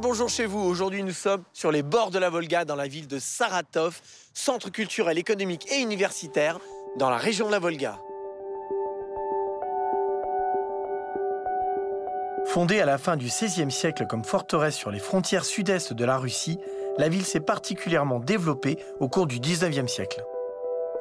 bonjour 0.00 0.30
chez 0.30 0.46
vous. 0.46 0.60
Aujourd'hui, 0.60 1.02
nous 1.02 1.12
sommes 1.12 1.42
sur 1.52 1.70
les 1.70 1.82
bords 1.82 2.10
de 2.10 2.18
la 2.18 2.30
Volga, 2.30 2.64
dans 2.64 2.74
la 2.74 2.88
ville 2.88 3.06
de 3.06 3.18
Saratov, 3.18 4.00
centre 4.32 4.70
culturel, 4.70 5.18
économique 5.18 5.70
et 5.70 5.80
universitaire, 5.80 6.58
dans 6.96 7.10
la 7.10 7.18
région 7.18 7.46
de 7.46 7.52
la 7.52 7.58
Volga. 7.58 7.98
Fondée 12.46 12.80
à 12.80 12.86
la 12.86 12.98
fin 12.98 13.16
du 13.16 13.26
XVIe 13.26 13.70
siècle 13.70 14.06
comme 14.06 14.24
forteresse 14.24 14.74
sur 14.74 14.90
les 14.90 14.98
frontières 14.98 15.44
sud-est 15.44 15.92
de 15.92 16.04
la 16.04 16.16
Russie, 16.16 16.58
la 16.96 17.08
ville 17.08 17.24
s'est 17.24 17.40
particulièrement 17.40 18.20
développée 18.20 18.78
au 18.98 19.08
cours 19.08 19.26
du 19.26 19.38
XIXe 19.38 19.90
siècle. 19.90 20.24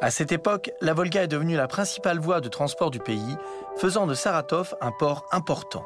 À 0.02 0.12
cette 0.12 0.31
époque, 0.31 0.71
la 0.81 0.93
Volga 0.93 1.23
est 1.23 1.27
devenue 1.27 1.55
la 1.55 1.68
principale 1.68 2.20
voie 2.20 2.41
de 2.41 2.49
transport 2.49 2.91
du 2.91 2.99
pays, 2.99 3.38
faisant 3.77 4.07
de 4.07 4.13
Saratov 4.13 4.76
un 4.81 4.91
port 4.91 5.26
important. 5.31 5.85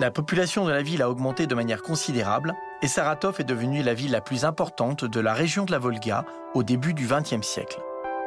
La 0.00 0.10
population 0.10 0.64
de 0.64 0.70
la 0.70 0.80
ville 0.80 1.02
a 1.02 1.10
augmenté 1.10 1.46
de 1.46 1.54
manière 1.54 1.82
considérable 1.82 2.54
et 2.80 2.88
Saratov 2.88 3.38
est 3.38 3.44
devenue 3.44 3.82
la 3.82 3.92
ville 3.92 4.12
la 4.12 4.22
plus 4.22 4.46
importante 4.46 5.04
de 5.04 5.20
la 5.20 5.34
région 5.34 5.66
de 5.66 5.72
la 5.72 5.78
Volga 5.78 6.24
au 6.54 6.62
début 6.62 6.94
du 6.94 7.06
XXe 7.06 7.46
siècle. 7.46 7.82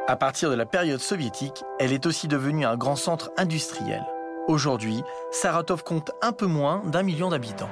À 0.06 0.14
partir 0.14 0.50
de 0.50 0.54
la 0.54 0.66
période 0.66 1.00
soviétique, 1.00 1.64
elle 1.80 1.92
est 1.92 2.06
aussi 2.06 2.28
devenue 2.28 2.64
un 2.64 2.76
grand 2.76 2.94
centre 2.94 3.32
industriel. 3.36 4.06
Aujourd'hui, 4.46 5.02
Saratov 5.32 5.82
compte 5.82 6.12
un 6.22 6.30
peu 6.30 6.46
moins 6.46 6.80
d'un 6.86 7.02
million 7.02 7.30
d'habitants. 7.30 7.70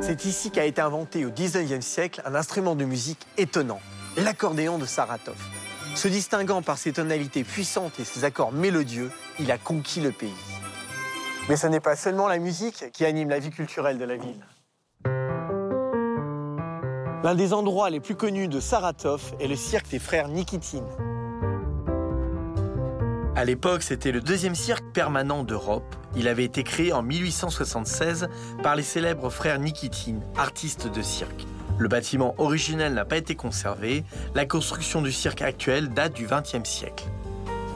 C'est 0.00 0.24
ici 0.24 0.50
qu'a 0.50 0.64
été 0.64 0.80
inventé 0.80 1.26
au 1.26 1.30
19e 1.30 1.82
siècle 1.82 2.22
un 2.24 2.34
instrument 2.34 2.74
de 2.74 2.86
musique 2.86 3.26
étonnant, 3.36 3.80
l'accordéon 4.16 4.78
de 4.78 4.86
Saratov. 4.86 5.36
Se 5.94 6.08
distinguant 6.08 6.62
par 6.62 6.78
ses 6.78 6.92
tonalités 6.92 7.44
puissantes 7.44 8.00
et 8.00 8.04
ses 8.04 8.24
accords 8.24 8.52
mélodieux, 8.52 9.10
il 9.38 9.50
a 9.50 9.58
conquis 9.58 10.00
le 10.00 10.10
pays. 10.10 10.32
Mais 11.48 11.56
ce 11.56 11.66
n'est 11.66 11.80
pas 11.80 11.96
seulement 11.96 12.28
la 12.28 12.38
musique 12.38 12.90
qui 12.92 13.06
anime 13.06 13.30
la 13.30 13.38
vie 13.38 13.50
culturelle 13.50 13.98
de 13.98 14.04
la 14.04 14.16
ville. 14.16 14.44
L'un 17.24 17.34
des 17.34 17.52
endroits 17.52 17.88
les 17.88 18.00
plus 18.00 18.14
connus 18.14 18.48
de 18.48 18.60
Saratov 18.60 19.34
est 19.40 19.48
le 19.48 19.56
cirque 19.56 19.88
des 19.88 19.98
frères 19.98 20.28
Nikitine. 20.28 20.86
À 23.34 23.44
l'époque, 23.44 23.82
c'était 23.82 24.12
le 24.12 24.20
deuxième 24.20 24.54
cirque 24.54 24.84
permanent 24.92 25.42
d'Europe. 25.42 25.96
Il 26.16 26.28
avait 26.28 26.44
été 26.44 26.64
créé 26.64 26.92
en 26.92 27.02
1876 27.02 28.28
par 28.62 28.76
les 28.76 28.82
célèbres 28.82 29.30
frères 29.30 29.58
Nikitine, 29.58 30.22
artistes 30.36 30.88
de 30.88 31.02
cirque. 31.02 31.46
Le 31.78 31.88
bâtiment 31.88 32.34
originel 32.38 32.92
n'a 32.92 33.04
pas 33.04 33.16
été 33.16 33.36
conservé. 33.36 34.04
La 34.34 34.44
construction 34.44 35.00
du 35.00 35.12
cirque 35.12 35.42
actuel 35.42 35.88
date 35.88 36.14
du 36.14 36.26
XXe 36.26 36.68
siècle. 36.68 37.06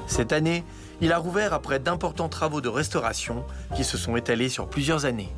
Cette 0.06 0.32
année, 0.32 0.64
il 1.02 1.12
a 1.12 1.18
rouvert 1.18 1.52
après 1.52 1.80
d'importants 1.80 2.28
travaux 2.28 2.60
de 2.60 2.68
restauration 2.68 3.44
qui 3.74 3.82
se 3.82 3.98
sont 3.98 4.16
étalés 4.16 4.48
sur 4.48 4.68
plusieurs 4.68 5.04
années. 5.04 5.34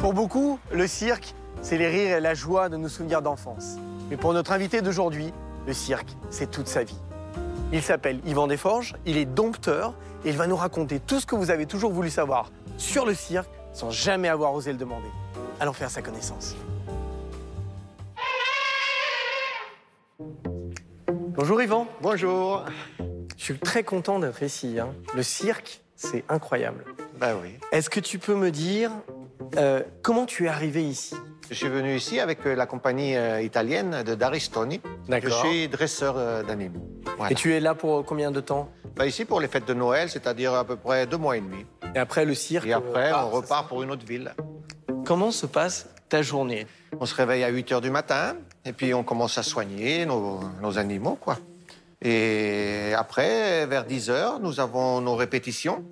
Pour 0.00 0.12
beaucoup, 0.12 0.58
le 0.70 0.86
cirque, 0.86 1.34
c'est 1.62 1.78
les 1.78 1.88
rires 1.88 2.18
et 2.18 2.20
la 2.20 2.34
joie 2.34 2.68
de 2.68 2.76
nos 2.76 2.90
souvenirs 2.90 3.22
d'enfance. 3.22 3.76
Mais 4.10 4.18
pour 4.18 4.34
notre 4.34 4.52
invité 4.52 4.82
d'aujourd'hui, 4.82 5.32
le 5.66 5.72
cirque, 5.72 6.10
c'est 6.28 6.50
toute 6.50 6.68
sa 6.68 6.84
vie. 6.84 6.98
Il 7.72 7.80
s'appelle 7.80 8.20
Yvan 8.26 8.46
Desforges, 8.46 8.94
il 9.06 9.16
est 9.16 9.24
dompteur 9.24 9.94
et 10.26 10.28
il 10.28 10.36
va 10.36 10.46
nous 10.46 10.56
raconter 10.56 11.00
tout 11.00 11.20
ce 11.20 11.26
que 11.26 11.34
vous 11.34 11.50
avez 11.50 11.64
toujours 11.64 11.90
voulu 11.90 12.10
savoir 12.10 12.52
sur 12.76 13.06
le 13.06 13.14
cirque 13.14 13.48
sans 13.72 13.90
jamais 13.90 14.28
avoir 14.28 14.52
osé 14.52 14.72
le 14.72 14.78
demander. 14.78 15.08
Allons 15.58 15.72
faire 15.72 15.90
sa 15.90 16.02
connaissance. 16.02 16.54
Bonjour 21.34 21.62
Yvan. 21.62 21.86
Bonjour. 22.02 22.66
Je 23.44 23.52
suis 23.52 23.58
très 23.60 23.82
content 23.82 24.18
d'être 24.20 24.42
ici. 24.42 24.80
hein. 24.80 24.94
Le 25.14 25.22
cirque, 25.22 25.82
c'est 25.96 26.24
incroyable. 26.30 26.82
Ben 27.20 27.36
oui. 27.42 27.58
Est-ce 27.72 27.90
que 27.90 28.00
tu 28.00 28.18
peux 28.18 28.34
me 28.34 28.50
dire 28.50 28.90
euh, 29.58 29.82
comment 30.00 30.24
tu 30.24 30.46
es 30.46 30.48
arrivé 30.48 30.82
ici? 30.82 31.14
Je 31.50 31.54
suis 31.54 31.68
venu 31.68 31.94
ici 31.94 32.20
avec 32.20 32.38
euh, 32.46 32.54
la 32.54 32.64
compagnie 32.64 33.14
euh, 33.14 33.42
italienne 33.42 34.02
de 34.02 34.14
Daristoni. 34.14 34.80
Je 35.04 35.10
D'accord. 35.10 35.44
suis 35.44 35.68
dresseur 35.68 36.14
euh, 36.16 36.42
d'animaux. 36.42 36.88
Voilà. 37.18 37.32
Et 37.32 37.34
tu 37.34 37.52
es 37.52 37.60
là 37.60 37.74
pour 37.74 38.06
combien 38.06 38.30
de 38.30 38.40
temps? 38.40 38.70
Ben 38.96 39.04
ici 39.04 39.26
pour 39.26 39.42
les 39.42 39.48
fêtes 39.48 39.68
de 39.68 39.74
Noël, 39.74 40.08
c'est-à-dire 40.08 40.54
à 40.54 40.64
peu 40.64 40.76
près 40.76 41.06
deux 41.06 41.18
mois 41.18 41.36
et 41.36 41.42
demi. 41.42 41.66
Et 41.94 41.98
après 41.98 42.24
le 42.24 42.32
cirque 42.34 42.64
Et 42.66 42.72
après, 42.72 43.10
ah, 43.12 43.26
on 43.26 43.30
ça, 43.30 43.36
repart 43.36 43.68
pour 43.68 43.82
une 43.82 43.90
autre 43.90 44.06
ville. 44.06 44.34
Comment 45.04 45.30
se 45.30 45.44
passe 45.44 45.86
ta 46.08 46.22
journée? 46.22 46.66
On 46.98 47.04
se 47.04 47.14
réveille 47.14 47.44
à 47.44 47.48
8 47.48 47.72
heures 47.72 47.80
du 47.82 47.90
matin 47.90 48.36
et 48.64 48.72
puis 48.72 48.94
on 48.94 49.04
commence 49.04 49.36
à 49.36 49.42
soigner 49.42 50.06
nos, 50.06 50.40
nos 50.62 50.78
animaux, 50.78 51.18
quoi. 51.20 51.36
Et 52.04 52.92
après, 52.94 53.64
vers 53.66 53.86
10 53.86 54.10
heures, 54.10 54.40
nous 54.40 54.60
avons 54.60 55.00
nos 55.00 55.16
répétitions. 55.16 55.82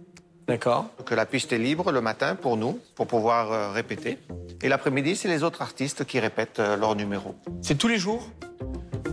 D'accord. 0.46 0.86
Donc 0.98 1.10
la 1.10 1.24
piste 1.24 1.52
est 1.52 1.58
libre 1.58 1.90
le 1.90 2.02
matin 2.02 2.34
pour 2.34 2.58
nous, 2.58 2.78
pour 2.94 3.06
pouvoir 3.06 3.50
euh, 3.50 3.70
répéter. 3.70 4.18
Et 4.60 4.68
l'après-midi, 4.68 5.16
c'est 5.16 5.28
les 5.28 5.42
autres 5.42 5.62
artistes 5.62 6.04
qui 6.04 6.20
répètent 6.20 6.60
euh, 6.60 6.76
leurs 6.76 6.96
numéros. 6.96 7.34
C'est 7.62 7.78
tous 7.78 7.88
les 7.88 7.98
jours? 7.98 8.28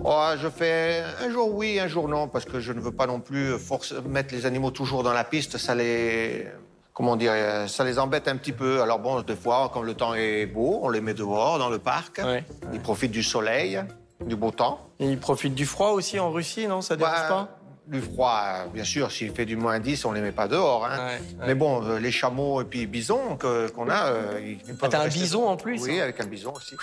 Oh, 0.03 0.31
je 0.37 0.49
fais 0.49 1.03
un 1.21 1.29
jour 1.31 1.55
oui, 1.55 1.79
un 1.79 1.87
jour 1.87 2.09
non, 2.09 2.27
parce 2.27 2.45
que 2.45 2.59
je 2.59 2.73
ne 2.73 2.79
veux 2.79 2.91
pas 2.91 3.05
non 3.05 3.19
plus 3.19 3.57
force, 3.57 3.93
mettre 4.09 4.33
les 4.33 4.45
animaux 4.45 4.71
toujours 4.71 5.03
dans 5.03 5.13
la 5.13 5.23
piste. 5.23 5.57
Ça 5.57 5.75
les, 5.75 6.47
comment 6.93 7.15
dire, 7.15 7.31
euh, 7.33 7.67
ça 7.67 7.85
les 7.85 7.99
embête 7.99 8.27
un 8.27 8.35
petit 8.35 8.51
peu. 8.53 8.81
Alors 8.81 8.99
bon, 8.99 9.21
des 9.21 9.35
fois, 9.35 9.69
quand 9.73 9.83
le 9.83 9.93
temps 9.93 10.15
est 10.15 10.47
beau, 10.47 10.79
on 10.83 10.89
les 10.89 10.99
met 10.99 11.13
dehors 11.13 11.59
dans 11.59 11.69
le 11.69 11.79
parc. 11.79 12.19
Ouais. 12.23 12.43
Ils 12.73 12.81
profitent 12.81 13.11
du 13.11 13.23
soleil, 13.23 13.79
du 14.25 14.35
beau 14.35 14.51
temps. 14.51 14.79
Et 14.99 15.07
ils 15.09 15.19
profitent 15.19 15.55
du 15.55 15.65
froid 15.65 15.89
aussi 15.91 16.19
en 16.19 16.31
Russie, 16.31 16.67
non? 16.67 16.81
Ça 16.81 16.95
dérange 16.95 17.13
Bah, 17.13 17.27
pas? 17.27 17.49
Du 17.87 18.01
froid, 18.01 18.39
euh, 18.45 18.65
bien 18.67 18.83
sûr, 18.83 19.11
s'il 19.11 19.31
fait 19.31 19.45
du 19.45 19.55
moins 19.55 19.79
10, 19.79 20.05
on 20.05 20.11
les 20.11 20.21
met 20.21 20.31
pas 20.31 20.47
dehors. 20.47 20.85
hein. 20.85 20.97
Ouais, 20.97 21.13
ouais. 21.39 21.47
Mais 21.47 21.55
bon, 21.55 21.83
euh, 21.83 21.99
les 21.99 22.11
chameaux 22.11 22.61
et 22.61 22.65
puis 22.65 22.85
bisons 22.85 23.35
que- 23.37 23.67
qu'on 23.69 23.89
a, 23.89 24.11
euh, 24.11 24.39
ils 24.43 24.59
Ah, 24.81 24.87
t'as 24.89 24.99
un 24.99 25.03
rester- 25.03 25.19
bison 25.21 25.47
en 25.47 25.57
plus 25.57 25.81
Oui, 25.81 25.99
hein 25.99 26.03
avec 26.03 26.19
un 26.19 26.25
bison 26.27 26.53
aussi. 26.55 26.75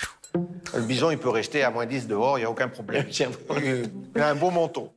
Le 0.75 0.83
bison, 0.83 1.11
il 1.11 1.19
peut 1.19 1.29
rester 1.31 1.63
à 1.63 1.71
moins 1.71 1.87
10 1.87 2.09
dehors, 2.09 2.39
il 2.39 2.41
n'y 2.41 2.47
a 2.47 2.51
aucun 2.51 2.69
problème. 2.69 3.07
Tiens. 3.11 3.31
Il 4.17 4.21
a 4.21 4.29
un 4.31 4.35
beau 4.35 4.51
manteau. 4.51 4.93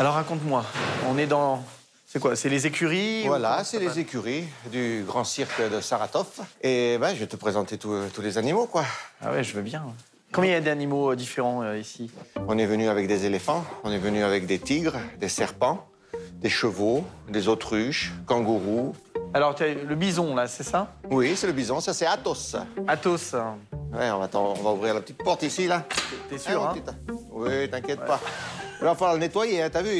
Alors 0.00 0.14
raconte-moi, 0.14 0.64
on 1.08 1.18
est 1.18 1.26
dans... 1.26 1.62
C'est 2.10 2.20
quoi 2.20 2.36
C'est 2.36 2.48
les 2.48 2.66
écuries 2.66 3.24
Voilà, 3.26 3.64
c'est 3.64 3.78
les 3.78 3.98
écuries 3.98 4.44
du 4.72 5.04
grand 5.06 5.24
cirque 5.24 5.60
de 5.70 5.82
Saratov. 5.82 6.26
Et 6.62 6.96
ben, 6.98 7.10
je 7.14 7.20
vais 7.20 7.26
te 7.26 7.36
présenter 7.36 7.76
tous 7.76 7.94
tous 8.14 8.22
les 8.22 8.38
animaux, 8.38 8.64
quoi. 8.64 8.84
Ah 9.20 9.30
ouais, 9.30 9.44
je 9.44 9.52
veux 9.52 9.60
bien. 9.60 9.82
Combien 10.32 10.52
il 10.52 10.54
y 10.54 10.56
a 10.56 10.62
d'animaux 10.62 11.12
euh, 11.12 11.16
différents 11.16 11.62
euh, 11.62 11.76
ici? 11.76 12.10
On 12.46 12.56
est 12.56 12.64
venu 12.64 12.88
avec 12.88 13.08
des 13.08 13.26
éléphants, 13.26 13.62
on 13.84 13.92
est 13.92 13.98
venu 13.98 14.22
avec 14.24 14.46
des 14.46 14.58
tigres, 14.58 14.96
des 15.18 15.28
serpents, 15.28 15.86
des 16.32 16.48
chevaux, 16.48 17.04
des 17.28 17.46
autruches, 17.46 18.12
kangourous. 18.24 18.94
Alors, 19.34 19.54
le 19.60 19.94
bison, 19.94 20.34
là, 20.34 20.46
c'est 20.46 20.62
ça? 20.64 20.94
Oui, 21.10 21.34
c'est 21.36 21.46
le 21.46 21.52
bison, 21.52 21.80
ça 21.80 21.92
c'est 21.92 22.06
Athos. 22.06 22.56
Athos, 22.86 23.34
hein. 23.34 23.58
Ouais, 23.92 24.10
on 24.10 24.18
va, 24.18 24.28
on 24.32 24.62
va 24.62 24.70
ouvrir 24.70 24.94
la 24.94 25.02
petite 25.02 25.22
porte 25.22 25.42
ici, 25.42 25.66
là. 25.66 25.84
t'es 26.30 26.38
sûr, 26.38 26.62
Ah, 26.62 26.70
hein? 26.74 26.80
petite- 26.80 26.96
Oui, 27.32 27.68
t'inquiète 27.68 28.04
pas. 28.06 28.18
Il 28.80 28.84
va 28.84 28.94
falloir 28.94 29.14
le 29.14 29.20
nettoyer, 29.20 29.62
hein, 29.62 29.70
t'as 29.72 29.82
vu 29.82 29.90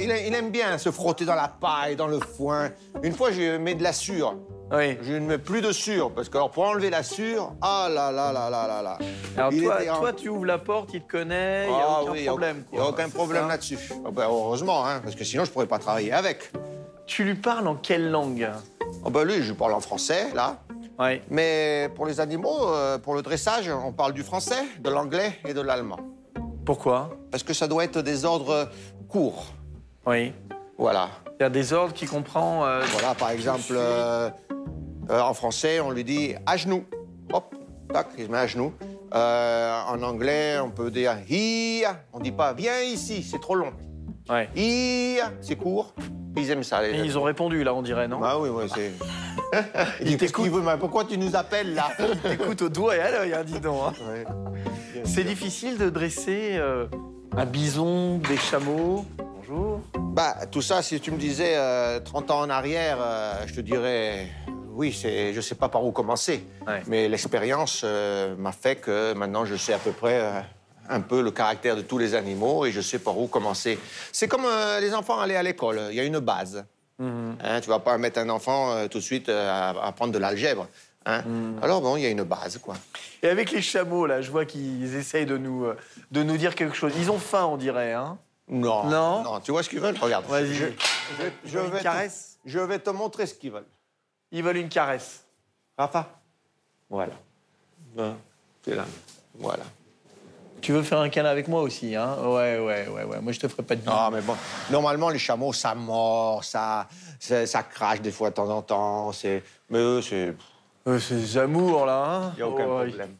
il, 0.00 0.34
aime 0.34 0.50
bien 0.50 0.78
se 0.78 0.90
frotter 0.90 1.24
dans 1.26 1.34
la 1.34 1.48
paille, 1.48 1.94
dans 1.94 2.06
le 2.06 2.18
foin. 2.20 2.70
Une 3.02 3.12
fois, 3.12 3.30
je 3.32 3.58
mets 3.58 3.74
de 3.74 3.82
la 3.82 3.92
sûre. 3.92 4.34
Oui. 4.72 4.96
Je 5.02 5.12
ne 5.12 5.26
mets 5.26 5.36
plus 5.38 5.60
de 5.60 5.72
sûre, 5.72 6.10
parce 6.10 6.30
que 6.30 6.36
alors, 6.38 6.50
pour 6.50 6.64
enlever 6.64 6.88
la 6.88 7.02
sûre, 7.02 7.52
ah 7.60 7.86
là 7.90 8.10
là 8.10 8.32
là 8.32 8.48
là 8.48 8.66
là 8.66 8.82
là. 8.82 8.98
Alors 9.36 9.52
Il 9.52 9.62
toi, 9.62 9.82
était 9.82 9.90
toi, 9.92 10.12
tu 10.14 10.28
ouvres 10.30 10.46
la 10.46 10.56
porte, 10.58 10.90
il 10.94 11.02
te 11.02 11.10
connaît, 11.10 11.66
il 11.66 11.70
n'y 11.70 11.76
a 11.76 11.84
Ah 11.86 12.02
aucun 12.02 12.12
oui, 12.12 12.22
a- 12.26 12.30
problème. 12.30 12.64
Il 12.72 12.78
n'y 12.78 12.84
a 12.84 12.88
aucun 12.88 13.08
problème 13.10 13.46
là-dessus. 13.46 13.78
Ah 14.06 14.08
ben, 14.10 14.24
heureusement, 14.24 14.86
hein, 14.86 15.00
parce 15.04 15.14
que 15.14 15.22
sinon, 15.24 15.44
je 15.44 15.50
ne 15.50 15.52
pourrais 15.52 15.66
pas 15.66 15.78
travailler 15.78 16.12
avec. 16.12 16.50
Tu 17.06 17.24
lui 17.24 17.34
parles 17.34 17.68
en 17.68 17.74
quelle 17.76 18.10
langue? 18.10 18.48
Ah 19.04 19.10
ben, 19.10 19.24
lui, 19.24 19.42
je 19.42 19.52
parle 19.52 19.74
en 19.74 19.80
français, 19.80 20.28
là. 20.34 20.56
Oui. 20.98 21.20
Mais 21.28 21.90
pour 21.94 22.06
les 22.06 22.20
animaux, 22.20 22.68
euh, 22.68 22.96
pour 22.98 23.14
le 23.14 23.20
dressage, 23.22 23.68
on 23.68 23.92
parle 23.92 24.14
du 24.14 24.22
français, 24.22 24.62
de 24.80 24.88
l'anglais 24.88 25.38
et 25.46 25.52
de 25.52 25.60
l'allemand. 25.60 25.98
Pourquoi? 26.64 27.10
Parce 27.30 27.42
que 27.42 27.52
ça 27.52 27.66
doit 27.68 27.84
être 27.84 28.00
des 28.00 28.24
ordres 28.24 28.68
courts. 29.08 29.46
Oui. 30.06 30.32
Voilà. 30.78 31.08
Il 31.38 31.42
y 31.42 31.46
a 31.46 31.50
des 31.50 31.72
ordres 31.72 31.92
qui 31.94 32.06
comprend. 32.06 32.64
euh, 32.64 32.82
Voilà, 32.92 33.14
par 33.14 33.30
exemple, 33.30 33.72
euh, 33.72 34.30
euh, 35.10 35.20
en 35.20 35.34
français, 35.34 35.80
on 35.80 35.90
lui 35.90 36.04
dit 36.04 36.34
à 36.46 36.56
genoux. 36.56 36.84
Hop, 37.32 37.54
tac, 37.92 38.08
il 38.18 38.26
se 38.26 38.30
met 38.30 38.38
à 38.38 38.46
genoux. 38.46 38.72
Euh, 39.14 39.80
en 39.88 40.02
anglais, 40.02 40.58
on 40.60 40.70
peut 40.70 40.90
dire 40.90 41.16
here. 41.28 41.90
On 42.12 42.20
dit 42.20 42.32
pas 42.32 42.52
viens 42.52 42.80
ici, 42.80 43.22
c'est 43.22 43.40
trop 43.40 43.54
long. 43.54 43.72
Ouais. 44.28 44.48
Here, 44.56 45.26
c'est 45.40 45.56
court. 45.56 45.92
Ils 46.36 46.50
aiment 46.50 46.64
ça. 46.64 46.82
Les 46.82 46.90
Et 46.98 47.00
ils 47.00 47.16
ont 47.18 47.22
répondu, 47.22 47.62
là, 47.62 47.74
on 47.74 47.82
dirait, 47.82 48.08
non? 48.08 48.20
Ah 48.24 48.38
oui, 48.40 48.48
oui, 48.48 48.64
c'est. 48.74 48.92
il 50.04 50.16
veut, 50.50 50.62
mais 50.62 50.76
pourquoi 50.78 51.04
tu 51.04 51.16
nous 51.18 51.36
appelles 51.36 51.74
là? 51.74 51.88
Écoute, 52.30 52.62
au 52.62 52.68
doigt 52.68 52.96
et 52.96 53.00
à 53.00 53.10
l'œil, 53.10 53.34
hein, 53.34 53.44
dis 53.44 53.60
donc. 53.60 53.76
hein. 53.86 53.92
Ouais. 54.10 54.24
C'est 55.04 55.24
difficile 55.24 55.78
de 55.78 55.90
dresser 55.90 56.56
euh, 56.56 56.86
un 57.36 57.44
bison, 57.46 58.18
des 58.18 58.36
chameaux. 58.36 59.04
Bonjour. 59.18 59.80
Bah, 59.98 60.34
tout 60.50 60.62
ça, 60.62 60.82
si 60.82 60.98
tu 61.00 61.10
me 61.10 61.18
disais 61.18 61.54
euh, 61.56 62.00
30 62.00 62.30
ans 62.30 62.40
en 62.40 62.50
arrière, 62.50 62.98
euh, 63.00 63.34
je 63.46 63.54
te 63.54 63.60
dirais 63.60 64.28
oui, 64.70 64.90
je 64.92 65.40
sais 65.40 65.54
pas 65.54 65.68
par 65.68 65.84
où 65.84 65.92
commencer. 65.92 66.44
Ouais. 66.66 66.82
Mais 66.88 67.08
l'expérience 67.08 67.82
euh, 67.84 68.34
m'a 68.36 68.50
fait 68.50 68.76
que 68.76 69.12
maintenant 69.12 69.44
je 69.44 69.54
sais 69.54 69.72
à 69.72 69.78
peu 69.78 69.92
près 69.92 70.44
un 70.88 71.00
peu 71.00 71.22
le 71.22 71.30
caractère 71.30 71.76
de 71.76 71.82
tous 71.82 71.98
les 71.98 72.14
animaux 72.14 72.66
et 72.66 72.72
je 72.72 72.80
sais 72.80 72.98
par 72.98 73.18
où 73.18 73.28
commencer. 73.28 73.78
C'est 74.10 74.26
comme 74.26 74.46
les 74.80 74.94
enfants 74.94 75.20
aller 75.20 75.36
à 75.36 75.42
l'école, 75.42 75.80
il 75.90 75.96
y 75.96 76.00
a 76.00 76.04
une 76.04 76.18
base. 76.18 76.64
Hein, 77.00 77.60
tu 77.60 77.68
vas 77.68 77.78
pas 77.78 77.98
mettre 77.98 78.18
un 78.20 78.28
enfant 78.30 78.86
tout 78.88 78.98
de 78.98 79.02
suite 79.02 79.28
à 79.28 79.70
apprendre 79.70 80.12
de 80.12 80.18
l'algèbre. 80.18 80.66
Hein. 81.06 81.22
Alors 81.62 81.80
bon, 81.80 81.96
il 81.96 82.02
y 82.02 82.06
a 82.06 82.10
une 82.10 82.22
base, 82.24 82.58
quoi. 82.58 82.74
Et 83.22 83.28
avec 83.28 83.50
les 83.52 83.62
chameaux, 83.62 84.06
là, 84.06 84.20
je 84.22 84.30
vois 84.30 84.44
qu'ils 84.44 84.94
essayent 84.94 85.26
de 85.26 85.36
nous, 85.38 85.64
euh, 85.64 85.76
de 86.10 86.22
nous 86.22 86.36
dire 86.36 86.54
quelque 86.54 86.76
chose. 86.76 86.92
Ils 86.98 87.10
ont 87.10 87.18
faim, 87.18 87.44
on 87.46 87.56
dirait, 87.56 87.92
hein 87.92 88.18
Non. 88.48 88.84
Non? 88.84 89.40
Tu 89.40 89.50
vois 89.52 89.62
ce 89.62 89.68
qu'ils 89.68 89.80
veulent? 89.80 89.96
Regarde. 90.00 90.26
Vas-y. 90.26 90.54
Je, 90.54 90.64
je- 90.66 91.50
je 91.50 91.58
Une 91.58 91.70
vais 91.70 91.78
te- 91.78 91.82
caresse? 91.82 92.38
je 92.44 92.58
vais 92.58 92.78
te 92.78 92.90
montrer 92.90 93.26
ce 93.26 93.34
qu'ils 93.34 93.52
veulent. 93.52 93.66
Ils 94.32 94.42
veulent 94.42 94.56
une 94.58 94.68
caresse. 94.68 95.24
Rafa 95.78 96.08
Voilà. 96.90 97.14
Hein, 97.98 98.14
C'est 98.64 98.74
là. 98.74 98.84
Voilà. 99.38 99.64
Tu 100.60 100.72
veux 100.72 100.82
faire 100.82 100.98
un 101.00 101.10
câlin 101.10 101.28
avec 101.28 101.46
moi 101.46 101.60
aussi, 101.60 101.94
hein? 101.94 102.16
Ouais, 102.22 102.58
ouais, 102.58 102.88
ouais, 102.88 103.04
ouais. 103.04 103.20
Moi, 103.20 103.32
je 103.32 103.40
te 103.40 103.46
ferai 103.48 103.62
pas 103.62 103.74
de 103.74 103.80
bisous. 103.80 103.92
Ah, 103.94 104.08
mais 104.10 104.22
bon. 104.22 104.34
Normalement, 104.70 105.10
les 105.10 105.18
chameaux, 105.18 105.52
ça 105.52 105.74
mord, 105.74 106.42
ça, 106.42 106.88
ça, 107.20 107.46
ça 107.46 107.62
crache 107.62 108.00
des 108.00 108.10
fois 108.10 108.30
de 108.30 108.34
temps 108.34 108.48
en 108.48 108.62
temps. 108.62 109.12
C'est... 109.12 109.42
Mais 109.68 109.78
eux, 109.78 110.00
c'est... 110.00 110.34
Euh, 110.86 110.98
c'est 110.98 111.38
amour, 111.38 111.86
là, 111.86 112.04
hein 112.04 112.32
Il 112.34 112.36
n'y 112.36 112.42
a 112.42 112.48
aucun 112.48 112.66
Ouais. 112.66 112.88
problème. 112.88 113.16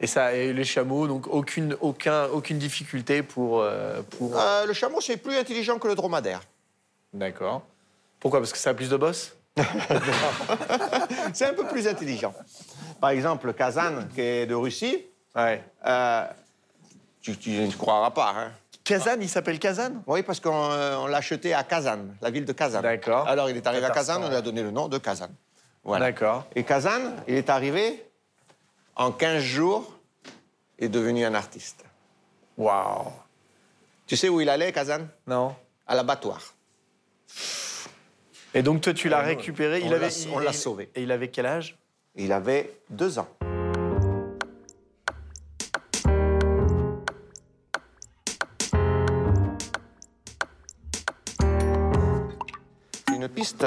Et 0.00 0.06
ça, 0.06 0.32
et 0.34 0.52
les 0.52 0.64
chameaux, 0.64 1.06
donc 1.06 1.26
aucune, 1.28 1.76
aucun, 1.80 2.24
aucune 2.26 2.58
difficulté 2.58 3.22
pour, 3.22 3.60
euh, 3.60 4.02
pour. 4.18 4.36
Euh, 4.38 4.66
le 4.66 4.72
chameau, 4.72 5.00
c'est 5.00 5.16
plus 5.16 5.36
intelligent 5.36 5.78
que 5.78 5.86
le 5.86 5.94
dromadaire. 5.94 6.40
D'accord. 7.12 7.62
Pourquoi? 8.18 8.40
Parce 8.40 8.52
que 8.52 8.58
ça 8.58 8.70
a 8.70 8.74
plus 8.74 8.88
de 8.88 8.96
boss? 8.96 9.36
C'est 11.34 11.46
un 11.46 11.52
peu 11.54 11.66
plus 11.66 11.86
intelligent. 11.86 12.32
Par 13.00 13.10
exemple, 13.10 13.46
le 13.48 13.52
Kazan, 13.52 14.06
qui 14.14 14.22
est 14.22 14.46
de 14.46 14.54
Russie, 14.54 15.04
Ouais. 15.36 15.62
euh, 15.86 16.24
tu, 17.20 17.36
tu 17.36 17.50
ne 17.50 17.70
croiras 17.72 18.10
pas. 18.10 18.34
Hein. 18.36 18.52
Kazan, 18.82 19.16
il 19.20 19.28
s'appelle 19.28 19.58
Kazan? 19.58 20.02
Oui, 20.06 20.22
parce 20.22 20.40
qu'on 20.40 20.70
euh, 20.72 20.96
on 20.96 21.06
l'a 21.06 21.18
acheté 21.18 21.52
à 21.54 21.62
Kazan, 21.64 21.98
la 22.22 22.30
ville 22.30 22.44
de 22.46 22.52
Kazan. 22.52 22.80
D'accord. 22.80 23.28
Alors, 23.28 23.50
il 23.50 23.56
est 23.56 23.66
arrivé 23.66 23.84
à. 23.86 23.90
Kazan, 23.90 24.22
on 24.24 24.28
lui 24.28 24.36
a 24.36 24.40
donné 24.42 24.62
le 24.62 24.70
nom 24.70 24.88
de 24.88 24.98
Kazan. 24.98 25.28
Voilà. 25.84 26.06
D'accord. 26.12 26.46
Et 26.54 26.64
Kazan, 26.64 27.16
il 27.26 27.34
est 27.34 27.50
arrivé, 27.50 28.04
en 28.96 29.10
15 29.12 29.42
jours, 29.42 29.98
il 30.78 30.84
est 30.86 30.88
devenu 30.88 31.24
un 31.24 31.34
artiste. 31.34 31.84
Waouh. 32.56 33.10
Tu 34.06 34.16
sais 34.16 34.28
où 34.28 34.40
il 34.40 34.48
allait, 34.48 34.72
Kazan? 34.72 35.06
Non 35.26 35.54
À 35.86 35.94
l'abattoir. 35.94 36.54
Et 38.54 38.62
donc, 38.62 38.82
toi, 38.82 38.92
tu 38.92 39.08
l'as 39.08 39.20
récupéré. 39.20 39.80
on 39.82 39.86
il 39.86 39.90
l'a- 39.90 39.96
avait, 39.96 40.10
on 40.32 40.40
il- 40.40 40.44
l'a 40.44 40.52
sauvé. 40.52 40.90
Et 40.94 41.02
il 41.02 41.10
avait 41.10 41.28
quel 41.28 41.46
âge? 41.46 41.78
Il 42.14 42.32
avait 42.32 42.70
deux 42.90 43.18
ans. 43.18 43.28
Une 53.14 53.28
piste, 53.28 53.66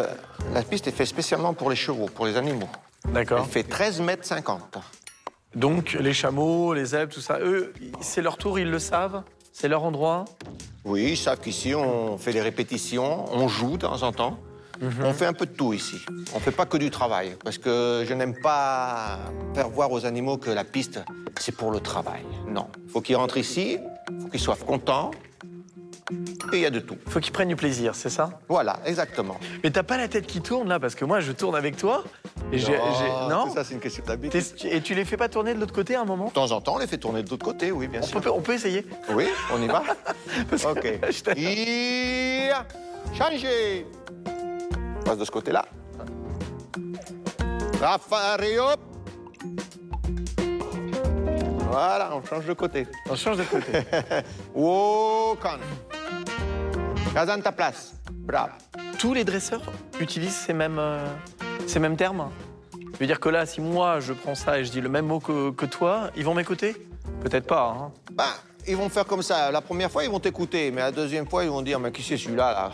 la 0.56 0.64
piste 0.64 0.88
est 0.88 0.92
faite 0.92 1.08
spécialement 1.08 1.54
pour 1.54 1.70
les 1.70 1.76
chevaux, 1.76 2.06
pour 2.06 2.26
les 2.26 2.38
animaux. 2.38 2.70
D'accord. 3.10 3.42
Elle 3.44 3.52
fait 3.52 3.64
13 3.64 4.00
mètres 4.00 4.24
50. 4.26 4.78
Donc, 5.54 5.98
les 6.00 6.14
chameaux, 6.14 6.74
les 6.74 6.86
zèbres, 6.86 7.14
tout 7.14 7.20
ça, 7.20 7.40
eux, 7.42 7.74
c'est 8.00 8.22
leur 8.22 8.38
tour, 8.38 8.58
ils 8.58 8.72
le 8.72 8.80
savent? 8.80 9.24
C'est 9.52 9.68
leur 9.68 9.84
endroit? 9.84 10.24
Oui, 10.86 11.12
ils 11.12 11.18
savent 11.18 11.42
qu'ici, 11.42 11.76
on 11.76 12.18
fait 12.18 12.32
des 12.32 12.42
répétitions, 12.42 13.26
on 13.34 13.50
joue 13.50 13.74
de 13.74 13.82
temps 13.82 14.02
en 14.02 14.14
temps. 14.14 14.40
On 15.02 15.14
fait 15.14 15.26
un 15.26 15.34
peu 15.34 15.46
de 15.46 15.52
tout 15.52 15.74
ici. 15.74 15.98
On 16.34 16.40
fait 16.40 16.52
pas 16.52 16.66
que 16.66 16.78
du 16.78 16.90
travail, 16.90 17.36
parce 17.44 17.58
que 17.58 18.06
je 18.08 18.14
n'aime 18.14 18.38
pas 18.40 19.20
faire 19.54 19.70
voir 19.70 19.92
aux 19.92 20.06
animaux 20.06 20.38
que 20.38 20.52
la 20.52 20.64
piste, 20.64 21.02
c'est 21.38 21.56
pour 21.56 21.72
le 21.72 21.82
travail. 21.82 22.24
Non. 22.48 22.68
Il 22.86 22.92
faut 22.92 23.02
qu'ils 23.02 23.16
rentrent 23.18 23.38
ici, 23.38 23.78
il 24.10 24.22
faut 24.22 24.28
qu'ils 24.30 24.40
soient 24.40 24.56
contents, 24.56 25.12
et 26.54 26.58
il 26.58 26.60
y 26.60 26.66
a 26.66 26.70
de 26.70 26.80
tout. 26.80 26.98
Il 27.08 27.12
faut 27.12 27.20
qu'ils 27.20 27.34
prennent 27.34 27.48
du 27.48 27.56
plaisir, 27.56 27.96
c'est 27.96 28.10
ça? 28.12 28.40
Voilà, 28.48 28.78
exactement. 28.86 29.38
Mais 29.64 29.72
t'as 29.72 29.82
pas 29.84 29.98
la 29.98 30.08
tête 30.08 30.28
qui 30.28 30.40
tourne 30.42 30.70
là, 30.70 30.80
parce 30.80 30.94
que 30.94 31.04
moi, 31.04 31.20
je 31.20 31.32
tourne 31.32 31.56
avec 31.56 31.78
toi. 31.78 32.04
Et 32.52 32.60
j'ai. 32.60 32.78
Non 33.30 33.50
Ça, 33.54 33.64
c'est 33.64 33.74
une 33.74 33.80
question 33.80 34.04
d'habitude. 34.06 34.44
T'es- 34.60 34.76
Et 34.76 34.82
tu 34.82 34.94
les 34.94 35.04
fais 35.04 35.18
pas 35.18 35.30
tourner 35.30 35.56
de 35.56 35.60
l'autre 35.60 35.74
côté 35.74 35.96
à 35.96 36.02
un 36.02 36.06
moment? 36.06 36.28
De 36.28 36.32
temps 36.32 36.52
en 36.52 36.62
temps, 36.62 36.76
on 36.76 36.78
les 36.78 36.86
fait 36.88 36.98
tourner 37.00 37.24
de 37.24 37.30
l'autre 37.30 37.44
côté, 37.46 37.72
oui, 37.72 37.88
bien 37.88 38.02
on 38.04 38.06
sûr. 38.06 38.22
peut, 38.22 38.30
on 38.30 38.42
peut 38.42 38.54
essayer 38.54 38.86
Oui, 39.14 39.28
on 39.52 39.62
y 39.62 39.68
va 39.68 39.82
Ok. 40.70 41.00
Ia, 41.38 42.66
Changez 43.18 43.88
On 45.00 45.04
passe 45.04 45.18
de 45.18 45.26
ce 45.26 45.32
côté-là. 45.32 45.66
Rafa, 47.82 48.38
hop 48.60 48.80
Voilà, 51.72 52.12
on 52.16 52.24
change 52.26 52.46
de 52.46 52.54
côté. 52.54 52.88
On 53.10 53.16
change 53.16 53.38
de 53.38 53.44
côté. 53.44 53.72
Wokan. 54.56 55.60
Kazan, 57.16 57.40
ta 57.40 57.54
place. 57.54 57.94
Bravo. 58.12 58.52
Tous 59.00 59.14
les 59.14 59.24
dresseurs 59.24 59.62
utilisent 60.02 60.36
ces 60.36 60.52
mêmes, 60.54 60.78
euh, 60.80 61.06
ces 61.66 61.80
mêmes 61.80 61.96
termes 61.96 62.30
Je 62.94 63.00
veux 63.00 63.08
dire 63.08 63.22
que 63.22 63.30
là, 63.30 63.46
si 63.46 63.62
moi, 63.62 64.02
je 64.02 64.12
prends 64.12 64.36
ça 64.36 64.60
et 64.60 64.66
je 64.66 64.72
dis 64.72 64.82
le 64.82 64.90
même 64.90 65.06
mot 65.06 65.22
que, 65.22 65.52
que 65.52 65.66
toi, 65.66 66.10
ils 66.18 66.26
vont 66.26 66.34
m'écouter? 66.34 66.76
Peut-être 67.22 67.48
pas, 67.48 67.74
hein 67.80 67.92
Ben, 68.12 68.26
ils 68.68 68.76
vont 68.76 68.90
faire 68.90 69.06
comme 69.06 69.22
ça. 69.22 69.50
La 69.50 69.62
première 69.62 69.90
fois, 69.90 70.04
ils 70.04 70.10
vont 70.12 70.20
t'écouter, 70.20 70.72
mais 70.72 70.82
la 70.82 70.92
deuxième 70.92 71.26
fois, 71.26 71.46
ils 71.46 71.50
vont 71.50 71.62
dire, 71.62 71.80
mais 71.80 71.90
qui 71.94 72.04
c'est 72.04 72.18
celui-là, 72.18 72.52
là? 72.52 72.72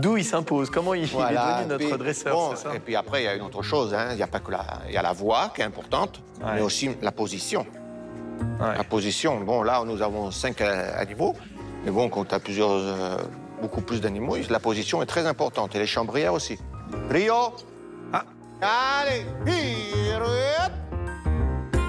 D'où 0.00 0.16
il 0.16 0.24
s'impose 0.24 0.68
Comment 0.70 0.94
il, 0.94 1.04
il 1.04 1.04
est 1.04 1.08
devenu 1.12 1.66
notre 1.68 1.76
puis, 1.76 1.98
dresseur, 1.98 2.34
bon, 2.34 2.50
c'est 2.56 2.64
ça? 2.64 2.74
Et 2.74 2.80
puis 2.80 2.96
après, 2.96 3.22
il 3.22 3.24
y 3.26 3.28
a 3.28 3.36
une 3.36 3.42
autre 3.42 3.62
chose. 3.62 3.94
hein. 3.94 4.08
Il 4.10 4.18
y 4.18 4.22
a 4.24 4.26
pas 4.26 4.40
que 4.40 4.50
la, 4.50 4.64
y 4.90 4.96
a 4.96 5.02
la 5.02 5.12
voix 5.12 5.52
qui 5.54 5.60
est 5.60 5.64
importante, 5.64 6.20
Ouais. 6.42 6.56
mais 6.56 6.60
aussi 6.62 6.90
la 7.00 7.12
position. 7.12 7.64
Ouais. 8.60 8.76
La 8.76 8.82
position. 8.84 9.40
Bon, 9.40 9.62
là, 9.62 9.82
nous 9.86 10.02
avons 10.02 10.30
cinq 10.32 10.60
euh, 10.60 11.00
animaux, 11.00 11.34
mais 11.84 11.90
bon, 11.90 12.08
quand 12.08 12.24
tu 12.24 12.34
as 12.34 12.40
plusieurs, 12.40 12.70
euh, 12.70 13.16
beaucoup 13.60 13.82
plus 13.82 14.00
d'animaux, 14.00 14.36
la 14.48 14.60
position 14.60 15.02
est 15.02 15.06
très 15.06 15.26
importante. 15.26 15.74
Et 15.74 15.78
les 15.78 15.86
chambrières 15.86 16.32
aussi. 16.32 16.58
Rio. 17.10 17.54
Ah. 18.12 18.24
Allez. 18.60 19.26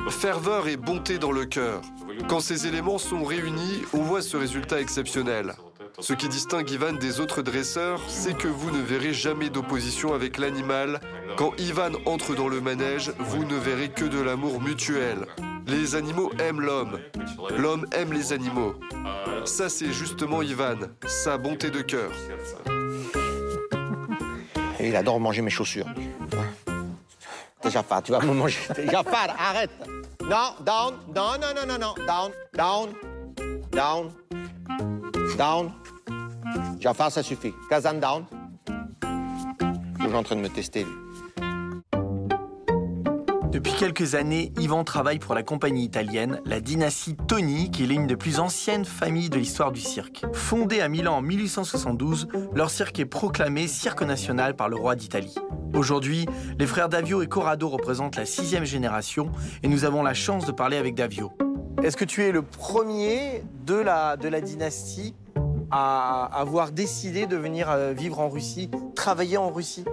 Ferveur 0.10 0.68
et 0.68 0.78
bonté 0.78 1.18
dans 1.18 1.32
le 1.32 1.46
cœur. 1.46 1.82
Quand 2.28 2.40
ces 2.40 2.68
éléments 2.68 2.98
sont 2.98 3.24
réunis, 3.24 3.84
on 3.94 4.02
voit 4.02 4.22
ce 4.22 4.38
résultat 4.38 4.80
exceptionnel. 4.80 5.54
Ce 6.00 6.14
qui 6.14 6.28
distingue 6.28 6.70
Ivan 6.70 6.94
des 6.94 7.20
autres 7.20 7.42
dresseurs, 7.42 8.02
c'est 8.08 8.36
que 8.36 8.48
vous 8.48 8.72
ne 8.72 8.82
verrez 8.82 9.14
jamais 9.14 9.50
d'opposition 9.50 10.14
avec 10.14 10.38
l'animal. 10.38 11.00
Quand 11.38 11.52
Ivan 11.58 11.92
entre 12.06 12.36
dans 12.36 12.48
le 12.48 12.60
manège, 12.60 13.12
vous 13.20 13.46
ne 13.46 13.56
verrez 13.56 13.90
que 13.90 14.06
de 14.06 14.20
l'amour 14.20 14.62
mutuel. 14.62 15.26
Les 15.68 15.96
animaux 15.96 16.32
aiment 16.40 16.62
l'homme. 16.62 17.00
L'homme 17.58 17.86
aime 17.92 18.14
les 18.14 18.34
animaux. 18.34 18.76
Ça, 19.46 19.70
c'est 19.70 19.92
justement 19.92 20.42
Ivan, 20.42 20.78
sa 21.06 21.38
bonté 21.38 21.70
de 21.70 21.82
cœur. 21.82 22.12
Il 24.80 24.96
adore 24.96 25.20
manger 25.20 25.42
mes 25.42 25.50
chaussures. 25.50 25.88
Jafar, 27.68 28.04
tu 28.04 28.12
vas 28.12 28.20
me 28.20 28.34
manger. 28.34 28.60
Jafar, 28.92 29.36
arrête. 29.40 29.72
Non, 30.22 30.54
down. 30.64 30.94
Non, 31.16 31.32
non, 31.40 31.54
non, 31.56 31.66
non, 31.68 31.80
non. 31.80 32.06
Down, 32.06 32.32
down, 32.54 32.94
down, 33.72 34.12
down. 35.38 35.72
Jafar, 36.80 37.12
ça 37.12 37.24
suffit. 37.24 37.54
Kazan, 37.70 37.96
down. 37.96 38.26
Toujours 40.00 40.20
en 40.20 40.24
train 40.24 40.36
de 40.36 40.42
me 40.42 40.50
tester, 40.50 40.84
lui. 40.84 41.05
Depuis 43.56 43.72
quelques 43.72 44.16
années, 44.16 44.52
Yvan 44.60 44.84
travaille 44.84 45.18
pour 45.18 45.34
la 45.34 45.42
compagnie 45.42 45.86
italienne, 45.86 46.42
la 46.46 46.60
dynastie 46.60 47.16
Toni, 47.16 47.72
qui 47.72 47.86
est 47.86 47.88
l'une 47.88 48.06
des 48.06 48.18
plus 48.18 48.42
anciennes 48.42 48.84
familles 48.84 49.30
de 49.30 49.38
l'histoire 49.38 49.72
du 49.72 49.80
cirque. 49.80 50.26
Fondée 50.34 50.82
à 50.82 50.90
Milan 50.90 51.16
en 51.16 51.22
1872, 51.22 52.28
leur 52.54 52.70
cirque 52.70 53.00
est 53.00 53.06
proclamé 53.06 53.68
cirque 53.68 54.02
national 54.02 54.58
par 54.58 54.68
le 54.68 54.76
roi 54.76 54.98
d'Italie. 54.98 55.36
Aujourd'hui, 55.74 56.26
les 56.60 56.68
frères 56.68 56.90
Davio 56.90 57.22
et 57.22 57.28
Corrado 57.28 57.70
représentent 57.70 58.18
la 58.18 58.26
sixième 58.26 58.66
génération 58.66 59.32
et 59.64 59.70
nous 59.70 59.86
avons 59.86 60.04
la 60.04 60.14
chance 60.14 60.46
de 60.46 60.52
parler 60.52 60.76
avec 60.76 60.94
Davio. 60.94 61.32
Est-ce 61.82 61.96
que 61.96 62.04
tu 62.04 62.24
es 62.24 62.34
le 62.34 62.42
premier 62.42 63.42
de 63.66 63.76
la, 63.76 64.18
de 64.18 64.28
la 64.28 64.42
dynastie 64.42 65.16
à 65.72 66.26
avoir 66.26 66.74
décidé 66.74 67.26
de 67.26 67.38
venir 67.38 67.70
euh, 67.70 67.94
vivre 67.94 68.20
en 68.20 68.28
Russie, 68.28 68.70
travailler 68.96 69.38
en 69.38 69.50
Russie? 69.50 69.86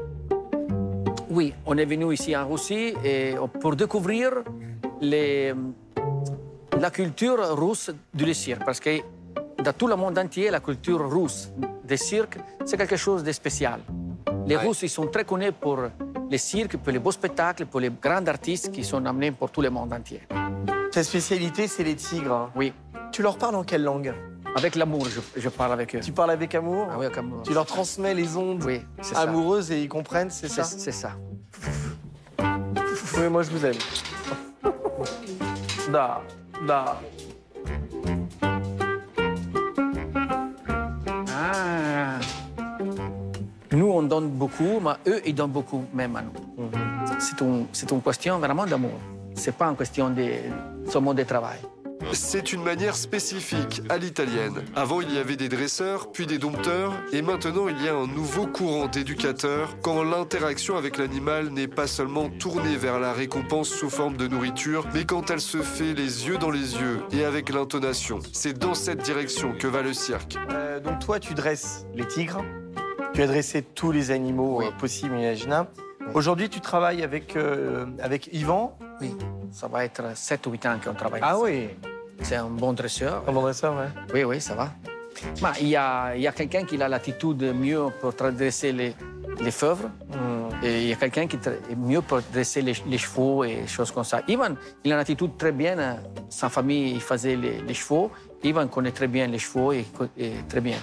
Oui, 1.33 1.55
on 1.67 1.77
est 1.79 1.85
venu 1.87 2.13
ici 2.13 2.37
en 2.37 2.47
Russie 2.49 2.95
et 3.05 3.35
pour 3.61 3.75
découvrir 3.75 4.31
les- 5.01 5.55
la 6.79 6.91
culture 6.91 7.39
russe 7.57 7.91
du 8.13 8.35
cirque. 8.35 8.65
Parce 8.65 8.81
que 8.81 9.01
dans 9.65 9.73
tout 9.73 9.87
le 9.87 9.97
monde 9.97 10.19
entier, 10.19 10.51
la 10.51 10.61
culture 10.61 11.01
russe 11.11 11.51
des 11.85 11.97
cirques, 11.97 12.39
c'est 12.67 12.77
quelque 12.77 12.97
chose 12.97 13.25
de 13.25 13.33
spécial. 13.33 13.81
Les 14.47 14.57
Ouais. 14.57 14.67
Russes, 14.67 14.83
ils 14.83 14.91
sont 14.91 15.07
très 15.07 15.25
connus 15.25 15.53
pour 15.53 15.79
les 16.31 16.39
cirques, 16.39 16.77
pour 16.77 16.93
les 16.93 16.99
beaux 16.99 17.13
spectacles, 17.13 17.67
pour 17.67 17.81
les 17.81 17.91
grands 17.91 18.27
artistes 18.27 18.71
qui 18.71 18.85
sont 18.85 19.05
amenés 19.07 19.33
pour 19.33 19.51
tout 19.51 19.63
le 19.63 19.71
monde 19.71 19.93
entier. 19.93 20.21
Ta 20.91 21.03
spécialité, 21.03 21.67
c'est 21.69 21.85
les 21.85 21.97
tigres. 21.97 22.51
Oui, 22.55 22.73
Tu 23.13 23.21
leur 23.23 23.37
parles 23.37 23.57
en 23.57 23.63
quelle 23.65 23.83
langue? 23.85 24.15
Avec 24.57 24.75
l'amour, 24.77 25.07
je, 25.09 25.41
je 25.41 25.49
parle 25.49 25.73
avec 25.73 25.95
eux. 25.95 26.01
Tu 26.01 26.13
parles 26.13 26.31
avec 26.31 26.55
amour 26.55 26.89
Ah 26.91 26.97
oui, 26.99 27.07
avec 27.07 27.19
amour. 27.19 27.43
Tu 27.43 27.53
leur 27.55 27.67
transmets 27.67 28.15
les 28.15 28.37
ondes 28.37 28.63
Oui, 28.65 28.83
c'est 29.01 29.15
ça. 29.15 29.21
amoureuses 29.23 29.71
et 29.71 29.83
ils 29.83 29.89
comprennent, 29.89 30.31
c'est 30.31 30.49
ça 30.49 30.65
c'est 30.65 30.93
ça. 30.93 31.13
Oui, 33.19 33.29
moi 33.31 33.43
je 33.43 33.51
vous 33.51 33.65
aime. 33.67 33.75
Da, 35.93 36.21
da. 36.67 36.99
Ah, 41.29 42.19
on 43.75 44.03
donne 44.03 44.29
beaucoup, 44.29 44.81
mais 44.81 44.93
eux, 45.13 45.21
ils 45.25 45.35
donnent 45.35 45.51
beaucoup 45.51 45.85
même 45.93 46.17
à 46.17 46.23
nous. 46.23 46.33
C'est 47.19 47.41
une, 47.41 47.67
c'est 47.73 47.91
une 47.91 48.03
question 48.03 48.39
vraiment 48.39 48.67
d'amour. 48.67 48.99
C'est 49.35 49.55
pas 49.55 49.67
une 49.67 49.77
question 49.77 50.11
de 50.11 50.25
seulement 50.91 51.15
de 51.15 51.23
travail. 51.23 51.59
C'est 52.13 52.53
une 52.53 52.63
manière 52.63 52.95
spécifique 52.95 53.83
à 53.89 53.97
l'italienne. 53.97 54.63
Avant, 54.77 55.01
il 55.01 55.13
y 55.15 55.19
avait 55.19 55.37
des 55.37 55.49
dresseurs, 55.49 56.13
puis 56.13 56.27
des 56.27 56.39
dompteurs, 56.39 56.93
et 57.13 57.23
maintenant, 57.23 57.69
il 57.69 57.83
y 57.83 57.89
a 57.89 57.95
un 57.95 58.07
nouveau 58.07 58.47
courant 58.47 58.87
d'éducateurs 58.87 59.77
quand 59.83 60.03
l'interaction 60.03 60.77
avec 60.77 60.99
l'animal 60.99 61.49
n'est 61.51 61.69
pas 61.69 61.87
seulement 61.87 62.29
tournée 62.29 62.77
vers 62.77 62.99
la 63.01 63.13
récompense 63.13 63.69
sous 63.69 63.89
forme 63.89 64.17
de 64.17 64.27
nourriture, 64.27 64.87
mais 64.93 65.05
quand 65.05 65.31
elle 65.31 65.41
se 65.41 65.59
fait 65.63 65.95
les 65.95 66.27
yeux 66.27 66.37
dans 66.39 66.51
les 66.51 66.77
yeux 66.77 67.01
et 67.13 67.25
avec 67.25 67.49
l'intonation. 67.51 68.19
C'est 68.33 68.59
dans 68.59 68.75
cette 68.75 69.03
direction 69.03 69.53
que 69.53 69.67
va 69.67 69.83
le 69.83 69.95
cirque. 69.95 70.37
Euh, 70.51 70.81
donc 70.81 70.99
toi, 70.99 71.19
tu 71.19 71.33
dresses 71.35 71.87
les 71.95 72.07
tigres, 72.07 72.45
tu 73.15 73.23
as 73.23 73.27
dressé 73.27 73.63
tous 73.63 73.91
les 73.93 74.11
animaux 74.11 74.59
Oui. 74.59 74.67
euh, 74.67 74.71
possibles, 74.79 75.17
imaginables. 75.17 75.69
Aujourd'hui, 76.15 76.51
tu 76.51 76.61
travailles 76.61 77.03
avec, 77.03 77.37
euh, 77.37 77.87
avec 78.01 78.29
Yvan. 78.33 78.77
Oui, 79.01 79.15
ça 79.51 79.67
va 79.69 79.85
être 79.85 80.03
7 80.17 80.47
ou 80.47 80.51
8 80.51 80.67
ans 80.67 80.79
qu'on 80.85 80.95
travaille. 80.95 81.21
Ah 81.25 81.39
oui, 81.39 81.69
C'est 82.23 82.37
un 82.37 82.47
bon 82.49 82.73
dresseur. 82.73 83.23
un 83.27 83.33
bon 83.33 83.43
dresseur, 83.43 83.75
ouais. 83.77 83.89
Oui, 84.15 84.25
oui, 84.25 84.41
ça 84.41 84.55
va. 84.55 84.71
Mais 85.43 85.49
il 85.61 85.69
y 85.69 85.77
a, 85.77 86.15
il 86.17 86.23
y 86.23 86.27
a 86.27 86.33
quelqu'un 86.33 86.65
qui 86.65 86.81
a 86.83 86.89
l'attitude 86.89 87.43
mieux 87.55 87.87
pour 88.01 88.13
dresser 88.13 88.73
les, 88.73 88.95
les 89.41 89.51
fèvres. 89.51 89.91
Hmm. 90.09 90.65
Et 90.65 90.83
il 90.83 90.89
y 90.89 90.93
a 90.93 90.97
quelqu'un 90.97 91.27
qui 91.27 91.37
est 91.37 91.77
mieux 91.77 92.01
pour 92.03 92.21
dresser 92.33 92.63
les, 92.63 92.75
les 92.87 92.99
chevaux 92.99 93.45
et 93.45 93.67
choses 93.67 93.91
comme 93.91 94.05
ça. 94.05 94.23
Ivan, 94.29 94.55
il 94.85 94.93
a 94.93 94.95
une 94.97 95.01
attitude 95.01 95.37
très 95.37 95.53
bien. 95.53 95.79
hein. 95.79 95.97
Sa 96.31 96.49
famille 96.49 96.93
il 96.93 97.01
faisait 97.01 97.37
les, 97.37 97.61
les 97.61 97.75
chevaux. 97.75 98.11
Ivan 98.43 98.67
connaît 98.69 98.93
très 98.93 99.09
bien 99.09 99.27
les 99.27 99.39
chevaux 99.39 99.73
et, 99.73 99.85
très 100.49 100.61
bien. 100.61 100.79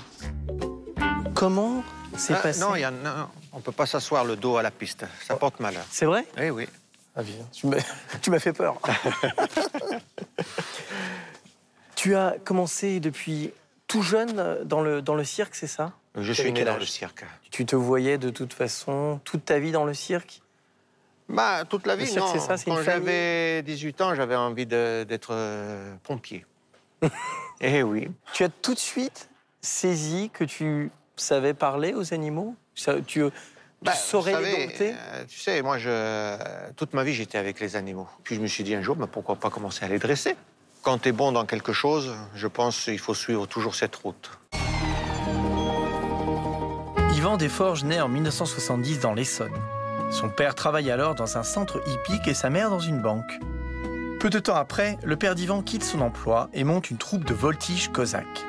Comment 1.34 1.84
c'est 2.16 2.34
Ah, 2.34 2.38
passé 2.38 2.60
non, 2.60 2.76
il 2.76 2.82
y 2.82 2.84
a- 2.84 2.92
non, 2.92 3.28
on 3.54 3.58
ne 3.58 3.62
peut 3.62 3.72
pas 3.72 3.86
s'asseoir 3.86 4.24
le 4.26 4.36
dos 4.36 4.58
à 4.58 4.62
la 4.64 4.72
piste. 4.72 5.06
Ça 5.26 5.36
porte 5.36 5.60
malheur. 5.60 5.84
C'est 5.90 6.06
vrai? 6.06 6.26
Oui, 6.38 6.50
oui. 6.50 6.68
Ah 7.16 7.24
bien, 7.24 7.36
tu 7.52 7.68
m'as, 7.68 7.78
tu 8.22 8.30
m'as 8.32 8.40
fait 8.40 8.54
peur. 8.54 8.76
tu 12.00 12.16
as 12.16 12.38
commencé 12.46 13.02
depuis 13.02 13.52
tout 13.88 14.02
jeune 14.02 14.40
euh, 14.40 14.64
dans 14.64 14.80
le, 14.80 15.02
dans 15.02 15.16
le 15.16 15.26
cirque, 15.26 15.54
c'est 15.54 15.68
ça? 15.68 15.92
Je 16.16 16.32
suis 16.32 16.54
né 16.54 16.64
dans 16.64 16.78
le 16.78 16.86
cirque. 16.86 17.26
Tu 17.52 17.66
te 17.66 17.76
voyais 17.76 18.18
de 18.18 18.30
toute 18.30 18.54
façon 18.54 19.20
toute 19.26 19.44
ta 19.44 19.60
vie 19.60 19.74
dans 19.74 19.84
le 19.84 19.94
cirque? 19.94 20.42
Bah, 21.28 21.66
toute 21.66 21.86
la 21.86 21.98
vie, 21.98 22.06
Le 22.06 22.10
cirque, 22.10 22.26
non. 22.26 22.32
c'est 22.32 22.40
ça, 22.40 22.56
Quand 22.66 22.82
j'avais 22.84 23.62
18 23.64 24.00
ans, 24.00 24.16
j'avais 24.16 24.38
envie 24.38 24.66
de- 24.66 25.04
d'être 25.10 25.32
euh, 25.34 25.94
pompier. 26.04 26.46
Eh 27.60 27.84
oui. 27.84 28.08
Tu 28.32 28.46
as 28.46 28.50
tout 28.50 28.74
de 28.74 28.80
suite 28.80 29.28
saisi 29.60 30.30
que 30.34 30.46
tu 30.46 30.92
savais 31.18 31.54
parler 31.54 31.94
aux 31.94 32.14
animaux? 32.14 32.56
Ça- 32.76 32.94
Tu, 33.02 33.20
tu 33.26 33.32
Bah, 33.82 33.92
saurais 33.92 34.42
les 34.42 34.52
dompter? 34.68 34.94
euh, 34.96 35.26
Tu 35.28 35.38
sais, 35.38 35.62
moi, 35.62 35.78
je, 35.78 36.72
toute 36.78 36.94
ma 36.94 37.04
vie, 37.04 37.14
j'étais 37.14 37.38
avec 37.38 37.60
les 37.60 37.76
animaux. 37.76 38.08
Puis 38.24 38.36
je 38.36 38.40
me 38.40 38.48
suis 38.48 38.64
dit 38.64 38.74
un 38.74 38.82
jour, 38.82 38.96
mais 38.98 39.08
pourquoi 39.08 39.36
pas 39.36 39.50
commencer 39.50 39.84
à 39.84 39.90
les 39.90 40.00
dresser? 40.00 40.38
Quand 40.82 41.00
tu 41.00 41.10
es 41.10 41.12
bon 41.12 41.34
dans 41.34 41.46
quelque 41.46 41.74
chose, 41.74 42.16
je 42.36 42.48
pense 42.48 42.86
qu'il 42.86 43.00
faut 43.00 43.14
suivre 43.14 43.46
toujours 43.48 43.76
cette 43.76 43.96
route. 43.98 44.32
Yvan 47.16 47.36
Desforges 47.36 47.84
naît 47.84 48.00
en 48.00 48.08
1970 48.08 49.02
dans 49.02 49.14
l'Essonne. 49.14 49.54
Son 50.10 50.30
père 50.30 50.56
travaille 50.56 50.90
alors 50.90 51.16
dans 51.16 51.38
un 51.38 51.44
centre 51.44 51.82
hippique 51.86 52.30
et 52.30 52.34
sa 52.34 52.50
mère 52.50 52.70
dans 52.70 52.80
une 52.80 53.02
banque. 53.02 53.40
Peu 54.22 54.30
de 54.30 54.40
temps 54.40 54.56
après, 54.56 54.98
le 55.04 55.18
père 55.18 55.36
d'Yvan 55.36 55.62
quitte 55.62 55.84
son 55.84 56.00
emploi 56.00 56.50
et 56.54 56.64
monte 56.64 56.90
une 56.90 56.98
troupe 56.98 57.26
de 57.26 57.34
voltige 57.34 57.90
cosaque. 57.92 58.46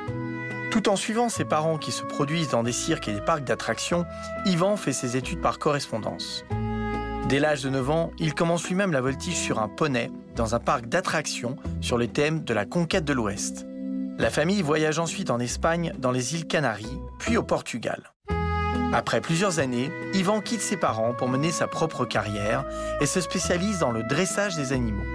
Tout 0.71 0.87
en 0.87 0.95
suivant 0.95 1.27
ses 1.27 1.43
parents 1.43 1.77
qui 1.77 1.91
se 1.91 2.03
produisent 2.03 2.49
dans 2.49 2.63
des 2.63 2.71
cirques 2.71 3.09
et 3.09 3.13
des 3.13 3.21
parcs 3.21 3.43
d'attractions, 3.43 4.05
Yvan 4.45 4.77
fait 4.77 4.93
ses 4.93 5.17
études 5.17 5.41
par 5.41 5.59
correspondance. 5.59 6.45
Dès 7.31 7.39
l'âge 7.39 7.63
de 7.63 7.69
9 7.69 7.89
ans, 7.91 8.11
il 8.19 8.33
commence 8.33 8.67
lui-même 8.67 8.91
la 8.91 8.99
voltige 8.99 9.37
sur 9.37 9.59
un 9.59 9.69
poney 9.69 10.11
dans 10.35 10.53
un 10.53 10.59
parc 10.59 10.87
d'attractions 10.87 11.55
sur 11.79 11.97
le 11.97 12.07
thème 12.07 12.43
de 12.43 12.53
la 12.53 12.65
conquête 12.65 13.05
de 13.05 13.13
l'Ouest. 13.13 13.65
La 14.17 14.29
famille 14.29 14.61
voyage 14.61 14.99
ensuite 14.99 15.29
en 15.29 15.39
Espagne, 15.39 15.93
dans 15.97 16.11
les 16.11 16.35
îles 16.35 16.45
Canaries, 16.45 16.99
puis 17.19 17.37
au 17.37 17.43
Portugal. 17.43 18.11
Après 18.91 19.21
plusieurs 19.21 19.59
années, 19.59 19.89
Yvan 20.13 20.41
quitte 20.41 20.59
ses 20.59 20.75
parents 20.75 21.13
pour 21.13 21.29
mener 21.29 21.51
sa 21.51 21.67
propre 21.67 22.03
carrière 22.03 22.65
et 22.99 23.05
se 23.05 23.21
spécialise 23.21 23.79
dans 23.79 23.91
le 23.91 24.03
dressage 24.03 24.57
des 24.57 24.73
animaux. 24.73 25.05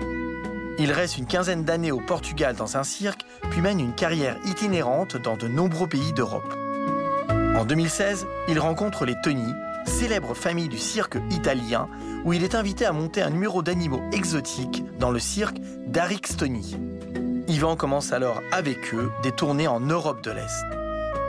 Il 0.79 0.93
reste 0.93 1.19
une 1.19 1.27
quinzaine 1.27 1.65
d'années 1.65 1.93
au 1.93 2.01
Portugal 2.01 2.57
dans 2.57 2.79
un 2.79 2.83
cirque, 2.83 3.27
puis 3.51 3.61
mène 3.61 3.79
une 3.79 3.95
carrière 3.95 4.39
itinérante 4.47 5.19
dans 5.19 5.37
de 5.37 5.49
nombreux 5.49 5.87
pays 5.87 6.15
d'Europe. 6.15 6.57
En 7.29 7.67
2016, 7.67 8.27
il 8.49 8.59
rencontre 8.59 9.05
les 9.05 9.17
Tony, 9.23 9.53
célèbre 9.87 10.35
famille 10.35 10.69
du 10.69 10.79
cirque 10.79 11.19
italien, 11.31 11.89
où 12.25 12.33
il 12.33 12.45
est 12.45 12.55
invité 12.55 12.85
à 12.85 12.93
monter 12.93 13.23
un 13.23 13.31
numéro 13.31 13.63
d'animaux 13.63 14.03
exotiques 14.13 14.85
dans 14.99 15.11
le 15.11 15.19
cirque 15.19 15.59
d'Arix 15.87 16.21
Tony. 16.37 16.77
Yvan 17.49 17.77
commence 17.77 18.13
alors 18.13 18.41
avec 18.53 18.93
eux 18.95 19.11
des 19.23 19.33
tournées 19.33 19.69
en 19.69 19.81
Europe 19.81 20.23
de 20.23 20.31
l'Est. 20.31 20.65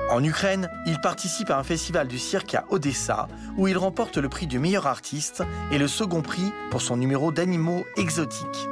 En 0.09 0.23
Ukraine, 0.23 0.69
il 0.85 0.99
participe 1.01 1.49
à 1.49 1.59
un 1.59 1.63
festival 1.63 2.07
du 2.07 2.17
cirque 2.17 2.55
à 2.55 2.65
Odessa, 2.69 3.27
où 3.57 3.67
il 3.67 3.77
remporte 3.77 4.17
le 4.17 4.29
prix 4.29 4.47
du 4.47 4.57
meilleur 4.57 4.87
artiste 4.87 5.43
et 5.71 5.77
le 5.77 5.87
second 5.87 6.21
prix 6.21 6.53
pour 6.71 6.81
son 6.81 6.97
numéro 6.97 7.31
d'animaux 7.31 7.83
exotiques. 7.97 8.67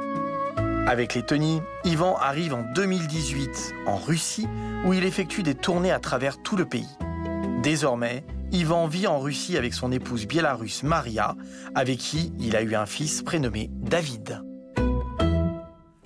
Avec 0.86 1.14
les 1.14 1.22
Tony, 1.22 1.60
Yvan 1.84 2.16
arrive 2.16 2.54
en 2.54 2.62
2018 2.62 3.74
en 3.86 3.96
Russie, 3.96 4.48
où 4.84 4.94
il 4.94 5.04
effectue 5.04 5.42
des 5.42 5.54
tournées 5.54 5.90
à 5.90 5.98
travers 5.98 6.40
tout 6.40 6.56
le 6.56 6.64
pays. 6.64 6.88
Désormais, 7.62 8.24
Yvan 8.52 8.86
vit 8.86 9.06
en 9.06 9.18
Russie 9.18 9.56
avec 9.56 9.74
son 9.74 9.92
épouse 9.92 10.26
biélorusse 10.26 10.82
Maria, 10.82 11.34
avec 11.74 11.98
qui 11.98 12.32
il 12.38 12.56
a 12.56 12.62
eu 12.62 12.74
un 12.74 12.86
fils 12.86 13.22
prénommé 13.22 13.70
David. 13.72 14.42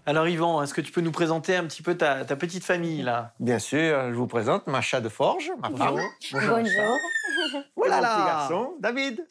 Alors 0.06 0.26
Yvan, 0.26 0.62
est-ce 0.62 0.75
que 0.75 0.80
tu 0.80 0.90
peux 0.90 1.02
nous 1.02 1.12
présenter 1.12 1.54
un 1.56 1.64
petit 1.64 1.82
peu 1.82 1.97
ta, 1.97 2.25
ta 2.25 2.35
petite 2.37 2.64
famille 2.64 3.02
là? 3.02 3.35
Bien 3.38 3.59
sûr, 3.59 4.11
je 4.11 4.14
vous 4.14 4.26
présente 4.26 4.66
Macha 4.66 5.00
de 5.00 5.09
Forge, 5.09 5.50
ma 5.62 5.70
femme. 5.70 6.00
Bonjour. 6.32 6.97
Oh 7.76 7.85
là 7.87 7.97
Mon 7.97 8.02
là 8.02 8.16
petit 8.16 8.26
garçon, 8.26 8.75
David. 8.80 9.25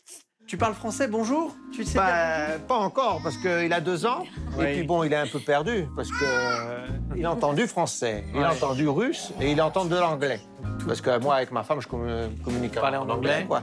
Tu 0.49 0.57
parles 0.57 0.73
français, 0.73 1.07
bonjour 1.07 1.55
Tu 1.71 1.81
le 1.81 1.85
sais 1.85 1.99
bien 1.99 2.07
Bah, 2.07 2.57
pas 2.67 2.77
encore, 2.77 3.19
parce 3.21 3.37
qu'il 3.37 3.71
a 3.71 3.79
deux 3.79 4.07
ans. 4.07 4.23
Oui. 4.57 4.65
Et 4.65 4.73
puis 4.73 4.83
bon, 4.83 5.03
il 5.03 5.13
est 5.13 5.15
un 5.15 5.27
peu 5.27 5.37
perdu, 5.39 5.85
parce 5.95 6.09
que 6.09 6.23
euh, 6.23 6.87
il 7.15 7.23
a 7.23 7.31
entendu 7.31 7.67
français, 7.67 8.23
il 8.33 8.43
a 8.43 8.51
entendu 8.51 8.87
russe 8.89 9.31
et 9.39 9.51
il 9.51 9.61
entend 9.61 9.85
de 9.85 9.95
l'anglais. 9.95 10.39
Parce 10.87 11.01
que 11.01 11.19
moi, 11.19 11.35
avec 11.35 11.51
ma 11.51 11.61
femme, 11.61 11.81
je 11.81 11.87
commu- 11.87 12.35
communique 12.43 12.73
Parler 12.73 12.97
en 12.97 13.07
anglais. 13.07 13.45
quoi. 13.47 13.61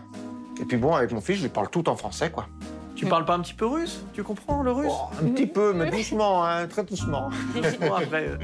Et 0.61 0.65
puis 0.65 0.77
bon, 0.77 0.95
avec 0.95 1.11
mon 1.11 1.21
fils, 1.21 1.39
je 1.39 1.43
lui 1.43 1.49
parle 1.49 1.69
tout 1.71 1.89
en 1.89 1.97
français, 1.97 2.31
quoi. 2.31 2.47
Tu 2.95 3.05
parles 3.05 3.25
pas 3.25 3.35
un 3.35 3.41
petit 3.41 3.53
peu 3.53 3.67
russe? 3.67 4.05
Tu 4.15 4.23
comprends 4.23 4.63
le 4.63 4.71
russe? 4.71 4.87
Oh, 4.91 5.09
un 5.21 5.29
petit 5.31 5.47
peu, 5.49 5.73
mais 5.75 5.91
doucement, 5.91 6.45
hein, 6.47 6.69
très 6.69 6.85
doucement. 6.85 7.31
Euh. 8.13 8.37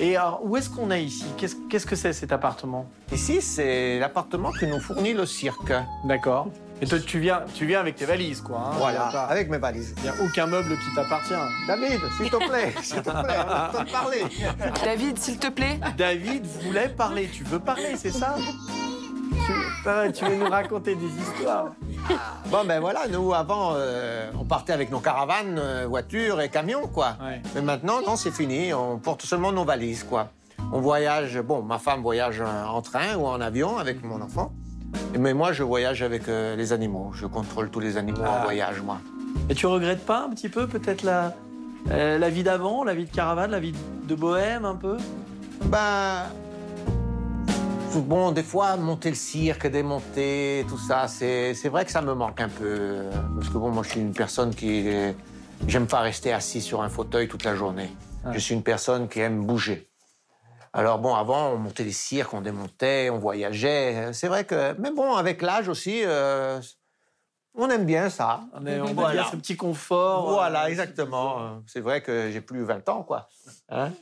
Et 0.00 0.16
alors, 0.16 0.40
où 0.44 0.56
est-ce 0.56 0.68
qu'on 0.68 0.90
est 0.90 1.04
ici? 1.04 1.24
Qu'est-ce 1.36 1.54
qu'est-ce 1.70 1.86
que 1.86 1.94
c'est 1.96 2.12
cet 2.12 2.32
appartement? 2.32 2.86
Ici, 3.12 3.40
c'est 3.40 3.98
l'appartement 4.00 4.50
que 4.50 4.66
nous 4.66 4.80
fournit 4.80 5.14
le 5.14 5.24
cirque. 5.26 5.72
D'accord. 6.04 6.48
Et 6.82 6.86
toi, 6.86 6.98
tu 6.98 7.18
viens, 7.20 7.42
tu 7.54 7.66
viens 7.66 7.80
avec 7.80 7.94
tes 7.94 8.04
valises, 8.04 8.40
quoi. 8.40 8.58
hein 8.58 8.70
voilà, 8.78 9.08
pas- 9.12 9.24
avec 9.26 9.48
mes 9.48 9.58
valises. 9.58 9.94
Il 9.98 10.02
n'y 10.02 10.08
a 10.08 10.14
aucun 10.22 10.46
meuble 10.46 10.70
qui 10.70 10.94
t'appartient. 10.94 11.34
David, 11.66 12.00
s'il 12.16 12.30
te 12.30 12.36
plaît, 12.36 12.74
s'il 12.82 12.96
te 13.02 13.10
plaît, 13.10 13.36
on 13.46 13.50
a 13.50 13.66
besoin 13.68 13.84
de 13.84 13.90
parler. 13.90 14.24
David, 14.84 15.18
s'il 15.18 15.38
te 15.38 15.46
plaît. 15.48 15.78
David 15.96 16.44
voulait 16.64 16.88
parler. 16.88 17.28
Tu 17.32 17.44
veux 17.44 17.60
parler, 17.60 17.94
c'est 17.96 18.10
ça? 18.10 18.34
Tu, 19.46 19.52
Ah, 19.86 20.10
tu 20.12 20.24
veux 20.24 20.36
nous 20.36 20.48
raconter 20.50 20.94
des 20.94 21.06
histoires 21.06 21.66
Bon, 22.46 22.64
ben 22.66 22.80
voilà, 22.80 23.06
nous, 23.08 23.32
avant, 23.32 23.72
euh, 23.76 24.30
on 24.38 24.44
partait 24.44 24.72
avec 24.72 24.90
nos 24.90 25.00
caravanes, 25.00 25.58
euh, 25.58 25.86
voitures 25.88 26.40
et 26.40 26.48
camions, 26.50 26.86
quoi. 26.88 27.16
Ouais. 27.22 27.40
Mais 27.54 27.62
maintenant, 27.62 28.00
non, 28.06 28.16
c'est 28.16 28.30
fini. 28.30 28.74
On 28.74 28.98
porte 28.98 29.22
seulement 29.22 29.52
nos 29.52 29.64
valises, 29.64 30.04
quoi. 30.04 30.28
On 30.72 30.80
voyage, 30.80 31.40
bon, 31.40 31.62
ma 31.62 31.78
femme 31.78 32.02
voyage 32.02 32.40
en 32.42 32.80
train 32.82 33.14
ou 33.16 33.26
en 33.26 33.40
avion 33.40 33.78
avec 33.78 34.02
mon 34.02 34.20
enfant. 34.20 34.52
Mais 35.18 35.32
moi, 35.34 35.52
je 35.52 35.62
voyage 35.62 36.02
avec 36.02 36.28
euh, 36.28 36.56
les 36.56 36.72
animaux. 36.72 37.12
Je 37.14 37.26
contrôle 37.26 37.70
tous 37.70 37.80
les 37.80 37.96
animaux 37.96 38.18
Ah. 38.24 38.40
en 38.40 38.42
voyage, 38.44 38.80
moi. 38.82 38.98
Et 39.48 39.54
tu 39.54 39.66
regrettes 39.66 40.04
pas 40.04 40.24
un 40.24 40.30
petit 40.30 40.48
peu, 40.48 40.66
peut-être, 40.66 41.02
la, 41.02 41.34
euh, 41.90 42.18
la 42.18 42.30
vie 42.30 42.42
d'avant, 42.42 42.82
la 42.84 42.94
vie 42.94 43.04
de 43.04 43.10
caravane, 43.14 43.50
la 43.50 43.60
vie 43.60 43.74
de 44.08 44.14
bohème, 44.14 44.64
un 44.64 44.74
peu? 44.76 44.96
Ben. 45.66 46.24
Bon, 47.96 48.32
des 48.32 48.42
fois, 48.42 48.76
monter 48.76 49.10
le 49.10 49.14
cirque, 49.14 49.68
démonter, 49.68 50.66
tout 50.68 50.78
ça, 50.78 51.06
c'est 51.06 51.54
c'est 51.54 51.68
vrai 51.68 51.84
que 51.84 51.92
ça 51.92 52.02
me 52.02 52.12
manque 52.12 52.40
un 52.40 52.48
peu. 52.48 53.02
Parce 53.36 53.48
que 53.50 53.56
bon, 53.56 53.70
moi, 53.70 53.84
je 53.84 53.90
suis 53.90 54.00
une 54.00 54.12
personne 54.12 54.52
qui. 54.52 54.84
J'aime 55.68 55.86
pas 55.86 56.00
rester 56.00 56.32
assis 56.32 56.60
sur 56.60 56.82
un 56.82 56.88
fauteuil 56.88 57.28
toute 57.28 57.44
la 57.44 57.54
journée. 57.54 57.90
Ouais. 58.26 58.32
Je 58.34 58.38
suis 58.40 58.54
une 58.54 58.64
personne 58.64 59.06
qui 59.08 59.20
aime 59.20 59.44
bouger. 59.46 59.86
Alors 60.76 60.98
bon, 60.98 61.14
avant, 61.14 61.50
on 61.50 61.58
montait 61.58 61.84
les 61.84 61.92
cirques, 61.92 62.34
on 62.34 62.40
démontait, 62.40 63.08
on 63.08 63.18
voyageait. 63.18 64.12
C'est 64.12 64.26
vrai 64.26 64.44
que. 64.44 64.74
Mais 64.80 64.90
bon, 64.90 65.14
avec 65.14 65.40
l'âge 65.40 65.68
aussi, 65.68 66.02
euh, 66.04 66.60
on 67.54 67.70
aime 67.70 67.84
bien 67.86 68.10
ça. 68.10 68.40
On, 68.52 68.66
est, 68.66 68.80
on 68.80 68.88
aime 68.88 68.94
Voilà. 68.94 69.22
bien 69.22 69.30
ce 69.30 69.36
petit 69.36 69.56
confort. 69.56 70.32
Voilà, 70.32 70.64
euh, 70.64 70.68
exactement. 70.68 71.62
C'est 71.68 71.80
vrai 71.80 72.02
que 72.02 72.32
j'ai 72.32 72.40
plus 72.40 72.64
20 72.64 72.88
ans, 72.88 73.04
quoi. 73.04 73.28
Hein 73.68 73.92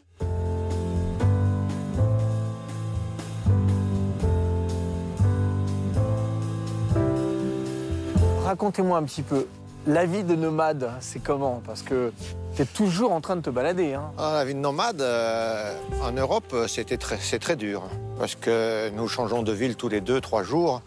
racontez-moi 8.53 8.99
un 8.99 9.05
petit 9.05 9.23
peu. 9.23 9.47
La 9.87 10.07
vie 10.07 10.23
de 10.23 10.37
nomade, 10.37 10.91
c'est 11.01 11.21
comment? 11.21 11.61
Parce 11.67 11.83
que 11.83 12.13
tu 12.55 12.63
es 12.63 12.65
toujours 12.65 13.13
en 13.13 13.21
train 13.21 13.35
de 13.35 13.41
te 13.41 13.51
balader. 13.51 13.95
Hein. 13.95 14.13
Ah, 14.17 14.35
la 14.35 14.45
vie 14.45 14.55
de 14.55 14.61
nomade, 14.61 15.01
euh, 15.01 15.75
en 16.05 16.13
Europe, 16.13 16.55
c'était 16.69 16.99
très, 16.99 17.19
c'est 17.19 17.41
très 17.41 17.57
dur. 17.57 17.83
Parce 18.17 18.37
que 18.37 18.91
nous 18.91 19.09
changeons 19.09 19.43
de 19.43 19.51
ville 19.51 19.75
tous 19.75 19.89
les 19.89 20.01
deux, 20.01 20.21
trois 20.21 20.45
jours. 20.45 20.83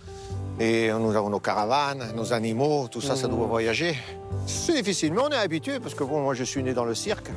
Et 0.62 0.90
nous 0.90 1.14
avons 1.18 1.30
nos 1.30 1.42
caravanes, 1.42 2.14
nos 2.16 2.32
animaux, 2.32 2.88
tout 2.90 3.02
ça, 3.02 3.18
ça 3.18 3.28
doit 3.28 3.46
voyager. 3.46 3.98
C'est 4.48 4.74
difficile, 4.74 5.12
mais 5.14 5.22
on 5.22 5.30
est 5.30 5.36
habitué 5.36 5.82
parce 5.82 5.94
que 5.94 6.06
bon, 6.06 6.22
moi, 6.22 6.34
je 6.34 6.46
suis 6.46 6.64
né 6.64 6.74
dans 6.74 6.86
le 6.86 6.96
cirque. 6.96 7.30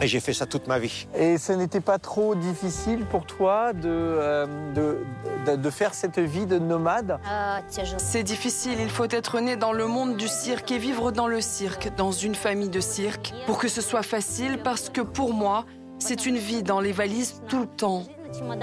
Et 0.00 0.06
j'ai 0.06 0.20
fait 0.20 0.32
ça 0.32 0.44
toute 0.46 0.66
ma 0.66 0.78
vie. 0.78 1.06
Et 1.16 1.38
ce 1.38 1.52
n'était 1.52 1.80
pas 1.80 1.98
trop 1.98 2.34
difficile 2.34 3.06
pour 3.06 3.26
toi 3.26 3.72
de, 3.72 3.88
euh, 3.88 4.46
de, 4.74 5.56
de, 5.56 5.70
faire 5.70 5.94
cette 5.94 6.18
vie 6.18 6.46
de 6.46 6.58
nomade? 6.58 7.18
Ah, 7.26 7.60
c'est 7.98 8.22
difficile, 8.22 8.78
il 8.80 8.90
faut 8.90 9.06
être 9.08 9.40
né 9.40 9.56
dans 9.56 9.72
le 9.72 9.86
monde 9.86 10.16
du 10.16 10.28
cirque 10.28 10.70
et 10.72 10.78
vivre 10.78 11.10
dans 11.10 11.26
le 11.28 11.40
cirque, 11.40 11.94
dans 11.96 12.12
une 12.12 12.34
famille 12.34 12.68
de 12.68 12.80
cirque, 12.80 13.32
pour 13.46 13.58
que 13.58 13.68
ce 13.68 13.80
soit 13.80 14.02
facile 14.02 14.58
parce 14.62 14.90
que 14.90 15.00
pour 15.00 15.32
moi, 15.32 15.64
c'est 15.98 16.26
une 16.26 16.36
vie 16.36 16.62
dans 16.62 16.80
les 16.80 16.92
valises 16.92 17.40
tout 17.48 17.60
le 17.60 17.66
temps. 17.66 18.02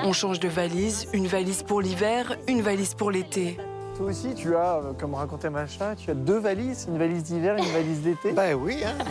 On 0.03 0.13
change 0.13 0.39
de 0.39 0.50
valise, 0.50 1.07
une 1.13 1.27
valise 1.27 1.63
pour 1.63 1.81
l'hiver, 1.81 2.35
une 2.47 2.61
valise 2.61 2.93
pour 2.93 3.09
l'été. 3.09 3.57
Toi 3.97 4.07
aussi, 4.07 4.33
tu 4.35 4.55
as, 4.55 4.75
euh, 4.77 4.93
comme 4.97 5.15
racontait 5.15 5.50
Macha, 5.50 5.95
tu 5.95 6.11
as 6.11 6.13
deux 6.13 6.39
valises, 6.39 6.88
une 6.89 6.97
valise 6.97 7.23
d'hiver, 7.23 7.55
une 7.55 7.71
valise 7.71 8.01
d'été? 8.01 8.31
Bah 8.31 8.53
oui, 8.53 8.83
hein. 8.85 9.03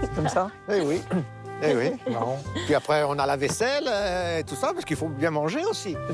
C'est 0.00 0.14
comme 0.14 0.28
ça? 0.28 0.50
Eh 0.68 0.80
oui, 0.80 1.00
oui. 1.12 1.22
Eh 1.62 1.74
oui. 1.74 1.92
Puis 2.66 2.74
après, 2.74 3.02
on 3.04 3.18
a 3.18 3.26
la 3.26 3.36
vaisselle 3.36 3.84
euh, 3.86 4.38
et 4.38 4.44
tout 4.44 4.54
ça, 4.54 4.72
parce 4.72 4.84
qu'il 4.84 4.96
faut 4.96 5.08
bien 5.08 5.30
manger 5.30 5.64
aussi. 5.64 5.96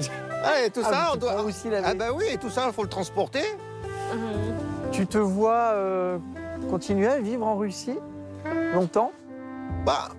Ah, 0.49 0.65
et 0.65 0.71
tout 0.71 0.83
ah, 0.85 0.93
ça, 0.93 1.11
on 1.13 1.17
doit. 1.17 1.43
Aussi 1.43 1.69
laver. 1.69 1.87
Ah, 1.89 1.95
ben 1.95 2.13
oui, 2.15 2.25
et 2.31 2.37
tout 2.37 2.51
ça, 2.51 2.67
il 2.69 2.73
faut 2.73 2.85
le 2.85 2.89
transporter. 2.89 3.43
Mhm. 4.15 4.55
Tu 4.93 5.05
te 5.05 5.19
vois 5.19 5.73
euh, 5.73 6.19
continuer 6.71 7.09
à 7.09 7.19
vivre 7.19 7.45
en 7.45 7.57
Russie 7.57 7.99
longtemps? 8.73 9.11
Bah, 9.85 10.11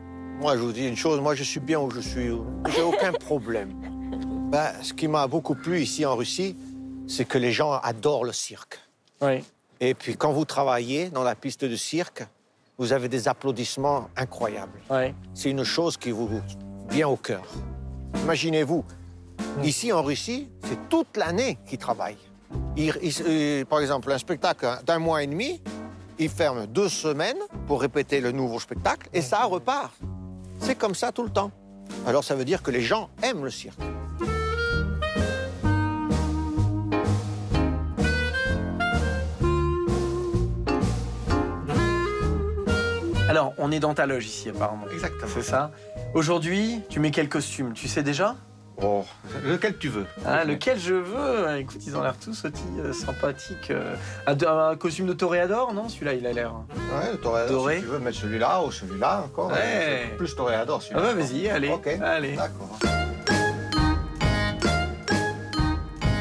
moi, 0.41 0.57
je 0.57 0.62
vous 0.62 0.74
dis 0.74 0.86
une 0.86 0.98
chose, 0.98 1.22
moi, 1.22 1.34
je 1.34 1.43
suis 1.43 1.62
bien 1.62 1.79
où 1.79 1.89
je 1.91 2.01
suis. 2.01 2.29
J'ai 2.75 2.81
aucun 2.84 3.13
problème. 3.13 3.72
bah, 4.51 4.74
ce 4.81 4.91
qui 4.91 5.07
m'a 5.07 5.27
beaucoup 5.27 5.55
plu 5.55 5.79
ici 5.79 6.05
en 6.05 6.17
Russie, 6.17 6.57
c'est 7.07 7.25
que 7.25 7.38
les 7.38 7.53
gens 7.53 7.72
adorent 7.72 8.25
le 8.25 8.34
cirque. 8.34 8.79
Oui. 9.22 9.46
Et 9.79 9.93
puis, 9.93 10.17
quand 10.17 10.34
vous 10.34 10.46
travaillez 10.46 11.10
dans 11.10 11.24
la 11.24 11.36
piste 11.36 11.63
de 11.63 11.75
cirque, 11.77 12.25
vous 12.77 12.93
avez 12.93 13.10
des 13.10 13.27
applaudissements 13.27 14.10
incroyables. 14.15 14.79
Ouais. 14.89 15.13
C'est 15.34 15.50
une 15.50 15.63
chose 15.63 15.98
qui 15.98 16.12
vous 16.12 16.29
vient 16.89 17.07
au 17.07 17.17
cœur. 17.17 17.43
Imaginez-vous, 18.24 18.84
ici 19.63 19.91
en 19.91 20.03
Russie, 20.03 20.50
c'est 20.63 20.88
toute 20.89 21.17
l'année 21.17 21.57
qu'ils 21.67 21.79
travaillent. 21.79 22.17
Ils- 22.75 22.93
ils- 23.01 23.24
euh, 23.27 23.65
par 23.65 23.79
exemple, 23.79 24.12
un 24.12 24.17
spectacle 24.17 24.67
d'un 24.86 25.00
mois 25.00 25.24
et 25.24 25.27
demi, 25.27 25.62
ils 26.19 26.29
ferment 26.29 26.65
deux 26.65 26.89
semaines 26.89 27.38
pour 27.67 27.81
répéter 27.81 28.22
le 28.22 28.31
nouveau 28.31 28.60
spectacle 28.60 29.10
et 29.13 29.22
ça 29.22 29.43
repart. 29.46 29.93
C'est 30.60 30.75
comme 30.75 30.96
ça 30.96 31.12
tout 31.12 31.24
le 31.24 31.29
temps. 31.29 31.51
Alors 32.05 32.24
ça 32.24 32.36
veut 32.36 32.46
dire 32.46 32.62
que 32.63 32.72
les 32.72 32.81
gens 32.81 33.10
aiment 33.24 33.43
le 33.43 33.51
cirque. 33.51 33.79
Alors, 43.38 43.54
on 43.60 43.71
est 43.71 43.80
dans 43.80 43.93
ta 43.93 44.08
loge 44.08 44.26
ici, 44.26 44.50
apparemment. 44.50 44.86
Exactement. 44.91 45.30
C'est 45.32 45.43
ça. 45.43 45.69
Aujourd'hui, 46.15 46.82
tu 46.89 47.00
mets 47.00 47.12
quel 47.12 47.30
costume? 47.30 47.73
Tu 47.73 47.88
sais 47.88 48.02
déjà? 48.02 48.36
Oh, 48.82 49.06
lequel 49.43 49.78
tu 49.78 49.89
veux? 49.89 50.08
Ah, 50.26 50.43
Lequel 50.43 50.80
je 50.80 50.95
veux? 50.95 51.56
Écoute, 51.60 51.78
ils 51.86 51.95
ont 51.95 52.02
l'air 52.02 52.15
tous 52.17 52.45
aussi 52.45 52.63
euh, 52.80 52.91
sympathiques. 52.93 53.69
euh. 53.69 53.93
Un, 54.26 54.36
un 54.71 54.76
costume 54.76 55.06
de 55.06 55.13
toréador, 55.13 55.71
non? 55.71 55.88
Celui-là, 55.88 56.13
il 56.15 56.26
a 56.26 56.34
l'air. 56.34 56.52
Ouais, 56.56 57.12
le 57.12 57.19
toréador, 57.19 57.52
Doré. 57.62 57.76
si 57.76 57.82
tu 57.84 57.88
veux 57.89 58.00
mettre 58.00 58.17
celui-là 58.17 58.63
ou 58.63 58.71
celui-là 58.71 59.21
encore. 59.26 59.52
Ouais. 59.52 59.56
euh, 60.12 60.17
Plus 60.17 60.36
toréador, 60.36 60.80
Ah 60.82 60.84
celui-là. 60.84 61.02
bah 61.04 61.13
vas-y, 61.13 61.47
allez. 61.47 61.69
Ok. 61.69 61.88
allez. 62.02 62.36
D'accord. 62.38 62.80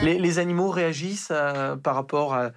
Les, 0.03 0.19
les 0.19 0.39
animaux 0.39 0.69
réagissent 0.71 1.33
par 1.83 1.95
rapport 1.95 2.35
à 2.35 2.51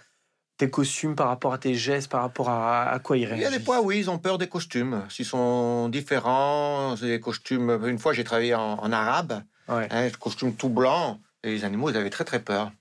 tes 0.59 0.69
costumes, 0.69 1.15
par 1.15 1.29
rapport 1.29 1.53
à 1.53 1.57
tes 1.57 1.73
gestes, 1.73 2.11
par 2.11 2.21
rapport 2.21 2.49
à, 2.49 2.83
à 2.91 2.99
quoi 2.99 3.17
ils 3.17 3.21
Il 3.21 3.23
y 3.23 3.25
a 3.31 3.35
réagissent 3.35 3.57
des 3.59 3.63
fois, 3.65 3.81
oui, 3.81 3.97
ils 3.99 4.09
ont 4.09 4.19
peur 4.19 4.37
des 4.37 4.47
costumes. 4.47 5.03
S'ils 5.09 5.25
sont 5.25 5.89
différents, 5.89 6.95
c'est 6.97 7.07
des 7.07 7.19
costumes. 7.19 7.79
Une 7.87 7.97
fois, 7.97 8.13
j'ai 8.13 8.23
travaillé 8.23 8.53
en, 8.53 8.73
en 8.73 8.91
arabe, 8.91 9.41
Ouais. 9.69 9.87
un 9.91 10.09
costume 10.09 10.53
tout 10.55 10.69
blanc, 10.69 11.19
et 11.43 11.51
les 11.51 11.63
animaux, 11.63 11.89
ils 11.89 11.97
avaient 11.97 12.09
très 12.09 12.25
très 12.25 12.39
peur. 12.41 12.71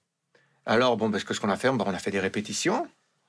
Alors, 0.67 0.97
bon, 0.97 1.11
parce 1.11 1.23
que 1.25 1.33
ce 1.35 1.41
qu'on 1.41 1.51
a 1.51 1.57
fait, 1.57 1.69
ben, 1.71 1.85
on 1.87 1.95
a 1.95 1.99
fait 1.99 2.11
des 2.11 2.19
répétitions, 2.21 2.87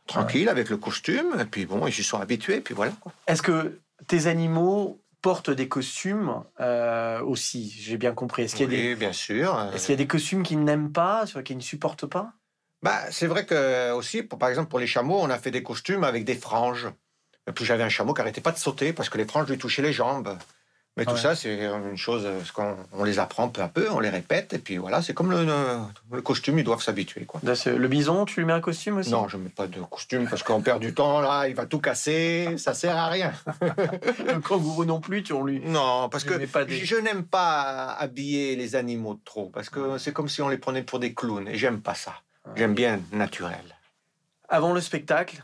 tranquille, 0.08 0.50
avec 0.50 0.70
le 0.70 0.78
costume, 0.78 1.36
et 1.40 1.46
puis 1.46 1.66
bon, 1.66 1.86
ils 1.86 1.94
s'y 1.94 2.04
sont 2.04 2.20
habitués, 2.20 2.60
puis 2.62 2.74
voilà. 2.74 2.94
Est-ce 3.28 3.42
que 3.42 3.80
tes 4.08 4.26
animaux 4.28 5.00
portent 5.22 5.52
des 5.52 5.68
costumes 5.68 6.42
euh, 6.60 7.22
aussi? 7.22 7.70
J'ai 7.80 7.98
bien 7.98 8.14
compris. 8.14 8.44
Est-ce 8.44 8.56
qu'il 8.56 8.72
y, 8.72 8.76
a 8.76 8.82
des- 8.82 8.90
Oui, 8.94 8.96
bien 8.96 9.14
sûr. 9.14 9.56
euh, 9.58 9.72
est-ce 9.74 9.86
qu'il 9.86 9.94
y 9.94 9.98
a 9.98 9.98
des 9.98 10.08
costumes 10.08 10.42
qu'ils 10.44 10.64
n'aiment 10.64 10.92
pas, 10.92 11.26
qu'ils 11.46 11.58
ne 11.58 11.62
supportent 11.62 12.08
pas? 12.08 12.32
Bah, 12.82 13.00
c'est 13.12 13.28
vrai 13.28 13.46
que 13.46 13.92
aussi, 13.92 14.24
pour, 14.24 14.40
par 14.40 14.50
exemple, 14.50 14.70
pour 14.70 14.80
les 14.80 14.88
chameaux, 14.88 15.20
on 15.22 15.30
a 15.30 15.38
fait 15.38 15.52
des 15.52 15.64
costumes 15.64 16.04
avec 16.04 16.24
des 16.24 16.36
franges. 16.36 16.88
Et 17.48 17.52
puis 17.52 17.66
j'avais 17.66 17.84
un 17.84 17.90
chameau 17.90 18.14
qui 18.14 18.22
arrêtait 18.22 18.42
pas 18.42 18.52
de 18.52 18.58
sauter 18.58 18.94
parce 18.94 19.10
que 19.10 19.18
les 19.18 19.26
franges 19.26 19.50
lui 19.50 19.58
touchaient 19.58 19.82
les 19.82 19.94
jambes. 19.94 20.38
Mais 20.98 21.06
tout 21.06 21.14
Ouais. 21.14 21.18
ça, 21.20 21.36
c'est 21.36 21.54
une 21.66 21.96
chose, 21.98 22.24
euh, 22.26 22.40
qu'on 22.54 22.76
on 22.92 23.04
les 23.06 23.20
apprend 23.20 23.48
peu 23.48 23.62
à 23.62 23.70
peu, 23.70 23.90
on 23.92 24.00
les 24.02 24.10
répète, 24.10 24.54
et 24.54 24.58
puis 24.60 24.78
voilà, 24.78 25.02
c'est 25.02 25.14
comme 25.14 25.32
le, 25.32 25.46
le- 26.12 26.22
costume, 26.22 26.60
ils 26.60 26.66
doivent 26.66 26.82
s'habituer. 26.82 27.24
Quoi. 27.26 27.40
Le 27.44 27.88
bison, 27.88 28.26
tu 28.26 28.40
lui 28.42 28.46
mets 28.46 28.54
un 28.54 28.60
costume 28.60 28.98
aussi? 28.98 29.10
Non, 29.12 29.28
je 29.30 29.38
ne 29.38 29.44
mets 29.44 29.50
pas 29.50 29.68
de 29.68 29.80
costume 29.82 30.28
parce 30.28 30.44
qu'on 30.44 30.62
perd 30.62 30.82
du 30.82 30.94
temps, 30.94 31.22
là, 31.22 31.48
il 31.48 31.56
va 31.56 31.66
tout 31.68 31.80
casser, 31.80 32.56
ça 32.58 32.74
sert 32.74 32.98
à 32.98 33.08
rien. 33.08 33.32
Le 34.26 34.40
kangourou 34.42 34.84
non 34.84 35.00
plus, 35.00 35.24
tu 35.24 35.32
on 35.32 35.44
lui. 35.46 35.62
Non, 35.62 36.10
parce 36.10 36.24
Je 36.26 36.30
que 36.30 36.34
mets 36.36 36.48
pas 36.48 36.66
des- 36.66 36.84
je 36.84 36.96
n'aime 36.98 37.24
pas 37.24 37.92
habiller 37.98 38.56
les 38.58 38.76
animaux 38.76 39.20
trop, 39.24 39.50
parce 39.50 39.70
que 39.70 39.98
c'est 40.00 40.12
comme 40.12 40.28
si 40.28 40.42
on 40.42 40.50
les 40.50 40.58
prenait 40.58 40.84
pour 40.84 41.00
des 41.00 41.14
clowns, 41.14 41.48
et 41.48 41.56
j'aime 41.56 41.82
pas 41.82 41.96
ça. 41.96 42.14
J'aime 42.56 42.74
bien 42.74 43.00
naturel. 43.12 43.64
Avant 44.48 44.74
le 44.74 44.82
spectacle, 44.82 45.44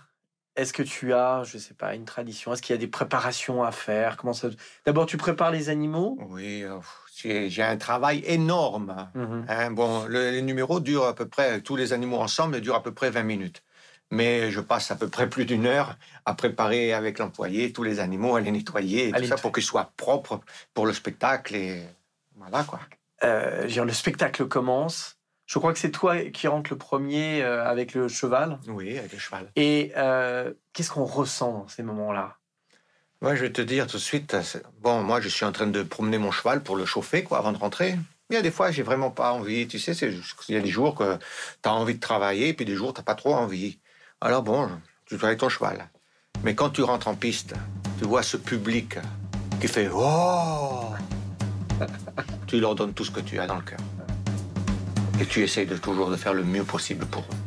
est-ce 0.55 0.73
que 0.73 0.83
tu 0.83 1.13
as, 1.13 1.43
je 1.43 1.57
sais 1.57 1.73
pas, 1.73 1.95
une 1.95 2.05
tradition? 2.05 2.53
Est-ce 2.53 2.61
qu'il 2.61 2.73
y 2.73 2.77
a 2.77 2.79
des 2.79 2.87
préparations 2.87 3.63
à 3.63 3.71
faire? 3.71 4.17
Comment 4.17 4.33
ça 4.33 4.49
D'abord, 4.85 5.05
tu 5.05 5.17
prépares 5.17 5.51
les 5.51 5.69
animaux? 5.69 6.17
Oui, 6.29 6.63
euh, 6.63 6.79
j'ai 7.21 7.63
un 7.63 7.77
travail 7.77 8.23
énorme. 8.25 9.11
Mhm. 9.13 9.45
Hein, 9.47 9.71
bon, 9.71 10.05
le- 10.05 10.31
les 10.31 10.41
numéros 10.41 10.79
durent 10.79 11.05
à 11.05 11.13
peu 11.15 11.27
près, 11.27 11.61
tous 11.61 11.75
les 11.75 11.93
animaux 11.93 12.17
ensemble 12.17 12.61
durent 12.61 12.75
à 12.75 12.83
peu 12.83 12.93
près 12.93 13.09
20 13.11 13.23
minutes. 13.23 13.63
Mais 14.11 14.51
je 14.51 14.61
passe 14.61 14.91
à 14.91 14.95
peu 14.95 15.09
près 15.09 15.27
plus 15.29 15.45
d'une 15.45 15.65
heure 15.65 15.97
à 16.25 16.35
préparer 16.35 16.93
avec 16.93 17.17
l'employé 17.19 17.73
tous 17.73 17.83
les 17.83 17.99
animaux, 17.99 18.35
à 18.35 18.41
les 18.41 18.51
nettoyer, 18.51 19.09
et 19.09 19.13
À 19.13 19.19
tout 19.19 19.25
ça 19.25 19.35
pour 19.35 19.51
qu'ils 19.51 19.63
soient 19.63 19.91
propres 19.97 20.41
pour 20.73 20.85
le 20.85 20.93
spectacle. 20.93 21.55
Et 21.55 21.83
voilà 22.35 22.63
quoi. 22.63 22.79
Euh, 23.23 23.61
veux 23.63 23.67
dire, 23.67 23.85
le 23.85 23.93
spectacle 23.93 24.47
commence. 24.47 25.17
Je 25.45 25.59
crois 25.59 25.73
que 25.73 25.79
c'est 25.79 25.91
toi 25.91 26.17
qui 26.31 26.47
rentre 26.47 26.71
le 26.71 26.77
premier 26.77 27.43
euh, 27.43 27.63
avec 27.65 27.93
le 27.93 28.07
cheval. 28.07 28.59
Oui, 28.67 28.97
avec 28.97 29.13
le 29.13 29.19
cheval. 29.19 29.51
Et 29.55 29.91
euh, 29.95 30.53
qu'est-ce 30.73 30.89
qu'on 30.91 31.05
ressent 31.05 31.51
dans 31.51 31.67
ces 31.67 31.83
moments-là? 31.83 32.37
Moi, 33.21 33.35
je 33.35 33.41
vais 33.41 33.51
te 33.51 33.61
dire 33.61 33.87
tout 33.87 33.97
de 33.97 34.01
suite, 34.01 34.41
c'est- 34.41 34.63
bon, 34.81 35.01
moi, 35.03 35.21
je 35.21 35.29
suis 35.29 35.45
en 35.45 35.51
train 35.51 35.67
de 35.67 35.83
promener 35.83 36.17
mon 36.17 36.31
cheval 36.31 36.63
pour 36.63 36.75
le 36.75 36.85
chauffer, 36.85 37.23
quoi, 37.23 37.37
avant 37.37 37.51
de 37.51 37.57
rentrer. 37.57 37.95
Il 38.29 38.33
y 38.33 38.37
a 38.37 38.41
des 38.41 38.51
fois, 38.51 38.71
j'ai 38.71 38.81
vraiment 38.83 39.11
pas 39.11 39.31
envie. 39.33 39.67
Tu 39.67 39.77
sais, 39.77 39.91
il 39.93 40.55
y 40.55 40.57
a 40.57 40.61
des 40.61 40.69
jours 40.69 40.95
que 40.95 41.17
tu 41.61 41.69
as 41.69 41.73
envie 41.73 41.93
de 41.95 41.99
travailler, 41.99 42.53
puis 42.53 42.65
des 42.65 42.75
jours, 42.75 42.93
tu 42.93 43.03
pas 43.03 43.15
trop 43.15 43.35
envie. 43.35 43.79
Alors 44.21 44.41
bon, 44.41 44.69
tu 45.05 45.15
avec 45.21 45.39
ton 45.39 45.49
cheval. 45.49 45.89
Mais 46.43 46.55
quand 46.55 46.71
tu 46.71 46.81
rentres 46.81 47.07
en 47.07 47.15
piste, 47.15 47.53
tu 47.99 48.05
vois 48.05 48.23
ce 48.23 48.37
public 48.37 48.95
qui 49.61 49.67
fait 49.67 49.89
Oh 49.93 50.89
Tu 52.47 52.59
leur 52.59 52.73
donnes 52.75 52.93
tout 52.93 53.05
ce 53.05 53.11
que 53.11 53.19
tu 53.19 53.39
as 53.39 53.45
dans 53.47 53.57
le 53.57 53.61
cœur. 53.61 53.79
Et 55.21 55.25
tu 55.25 55.43
essayes 55.43 55.65
de 55.65 55.77
toujours 55.77 56.09
de 56.09 56.17
faire 56.17 56.33
le 56.33 56.43
mieux 56.43 56.63
possible 56.63 57.05
pour 57.05 57.23
eux. 57.23 57.44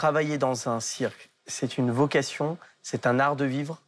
Travailler 0.00 0.38
dans 0.38 0.66
un 0.70 0.80
cirque, 0.80 1.28
c'est 1.46 1.76
une 1.76 1.90
vocation, 1.90 2.56
c'est 2.80 3.06
un 3.06 3.20
art 3.20 3.36
de 3.36 3.44
vivre? 3.44 3.82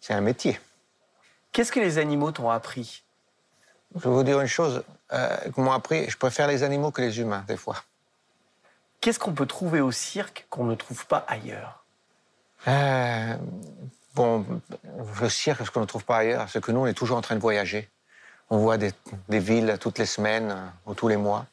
C'est 0.00 0.14
un 0.14 0.20
métier. 0.20 0.60
Qu'est-ce 1.50 1.72
que 1.72 1.80
les 1.80 1.98
animaux 1.98 2.30
t'ont 2.30 2.50
appris? 2.50 3.02
Je 3.96 3.98
vais 3.98 4.10
vous 4.10 4.22
dire 4.22 4.40
une 4.40 4.46
chose, 4.46 4.84
euh, 5.12 5.36
m'ont 5.56 5.72
appris, 5.72 6.08
je 6.08 6.16
préfère 6.16 6.46
les 6.46 6.62
animaux 6.62 6.92
que 6.92 7.02
les 7.02 7.18
humains, 7.18 7.44
des 7.48 7.56
fois. 7.56 7.82
Qu'est-ce 9.00 9.18
qu'on 9.18 9.32
peut 9.32 9.46
trouver 9.46 9.80
au 9.80 9.90
cirque 9.90 10.46
qu'on 10.50 10.62
ne 10.62 10.76
trouve 10.76 11.04
pas 11.06 11.24
ailleurs? 11.26 11.84
Euh, 12.68 13.34
bon, 14.14 14.46
le 15.20 15.28
cirque, 15.28 15.66
ce 15.66 15.72
qu'on 15.72 15.80
ne 15.80 15.86
trouve 15.86 16.04
pas 16.04 16.18
ailleurs, 16.18 16.48
c'est 16.48 16.62
que 16.62 16.70
nous, 16.70 16.78
on 16.78 16.86
est 16.86 16.94
toujours 16.94 17.18
en 17.18 17.22
train 17.22 17.34
de 17.34 17.40
voyager. 17.40 17.90
On 18.50 18.58
voit 18.58 18.78
des, 18.78 18.92
des 19.28 19.40
villes 19.40 19.78
toutes 19.80 19.98
les 19.98 20.06
semaines 20.06 20.52
euh, 20.52 20.68
ou 20.86 20.94
tous 20.94 21.08
les 21.08 21.16
mois, 21.16 21.44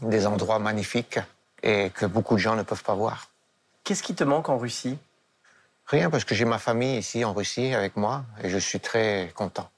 des 0.00 0.26
endroits 0.26 0.58
magnifiques 0.58 1.18
et 1.62 1.90
que 1.90 2.06
beaucoup 2.06 2.34
de 2.34 2.40
gens 2.40 2.56
ne 2.56 2.62
peuvent 2.62 2.82
pas 2.82 2.94
voir. 2.94 3.28
Qu'est-ce 3.84 4.02
qui 4.02 4.14
te 4.14 4.24
manque 4.24 4.48
en 4.48 4.58
Russie? 4.58 4.98
Rien, 5.86 6.10
parce 6.10 6.24
que 6.24 6.34
j'ai 6.34 6.44
ma 6.44 6.58
famille 6.58 6.98
ici 6.98 7.24
en 7.24 7.32
Russie 7.32 7.74
avec 7.74 7.96
moi 7.96 8.24
et 8.42 8.48
je 8.48 8.58
suis 8.58 8.80
très 8.80 9.32
content. 9.34 9.68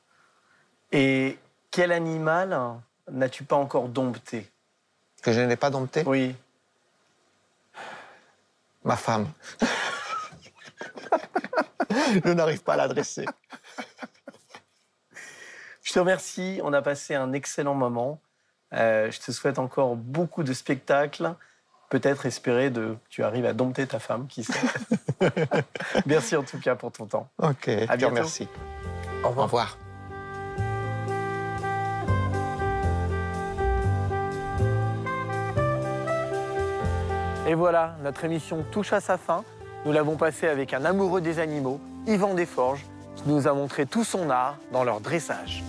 Et 0.93 1.39
quel 1.71 1.93
animal 1.93 2.81
n'as-tu 3.11 3.45
pas 3.45 3.57
encore 3.57 3.89
dompté? 3.89 4.51
Que 5.23 5.33
je 5.33 5.41
n'ai 5.41 5.57
pas 5.57 5.71
dompté? 5.71 6.03
Oui. 6.07 6.37
Ma 8.85 8.97
femme. 8.97 9.29
je 11.91 12.29
n'arrive 12.33 12.63
pas 12.63 12.75
à 12.75 12.77
l'adresser. 12.77 13.25
Je 15.83 15.93
te 15.93 15.99
remercie, 15.99 16.61
on 16.63 16.73
a 16.73 16.83
passé 16.83 17.15
un 17.15 17.33
excellent 17.33 17.75
moment. 17.75 18.21
Euh, 18.73 19.11
je 19.11 19.21
te 19.21 19.33
souhaite 19.33 19.59
encore 19.59 19.97
beaucoup 19.97 20.43
de 20.43 20.53
spectacles. 20.53 21.35
Peut-être 21.95 22.27
espérer 22.27 22.71
de, 22.71 22.87
que 23.05 23.09
tu 23.09 23.23
arrives 23.23 23.47
à 23.47 23.53
dompter 23.53 23.87
ta 23.87 24.01
femme, 24.01 24.27
qui 24.27 24.43
sait. 24.43 24.59
Merci 26.07 26.35
en 26.35 26.43
tout 26.43 26.59
cas 26.59 26.75
pour 26.75 26.91
ton 26.91 27.07
temps. 27.07 27.29
Ok, 27.41 27.67
te 27.67 27.87
bientôt. 27.87 28.07
remercie. 28.09 28.49
Au 29.23 29.27
Au 29.27 29.29
revoir. 29.29 29.45
revoir. 29.47 29.79
Et 37.47 37.55
voilà, 37.55 37.95
notre 38.03 38.25
émission 38.25 38.65
touche 38.73 38.93
à 38.93 39.01
sa 39.01 39.17
fin. 39.17 39.45
Nous 39.85 39.93
l'avons 39.93 40.17
passée 40.17 40.49
avec 40.49 40.75
un 40.75 40.85
amoureux 40.85 41.21
des 41.21 41.39
animaux, 41.39 41.79
Yvan 42.09 42.35
Desforges, 42.35 42.85
qui 43.15 43.29
nous 43.29 43.47
a 43.47 43.53
montré 43.53 43.87
tout 43.87 44.03
son 44.03 44.31
art 44.31 44.57
dans 44.73 44.83
leur 44.83 45.01
dressage. 45.01 45.63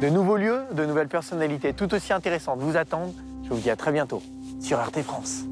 De 0.00 0.08
nouveaux 0.08 0.38
lieux, 0.38 0.62
de 0.72 0.86
nouvelles 0.86 1.08
personnalités 1.08 1.74
tout 1.74 1.92
aussi 1.92 2.14
intéressantes 2.14 2.60
vous 2.60 2.78
attendent. 2.78 3.12
Je 3.44 3.50
vous 3.50 3.60
dis 3.60 3.68
à 3.68 3.76
très 3.76 3.92
bientôt 3.92 4.22
sur 4.58 4.78
Arte 4.78 5.02
France. 5.02 5.42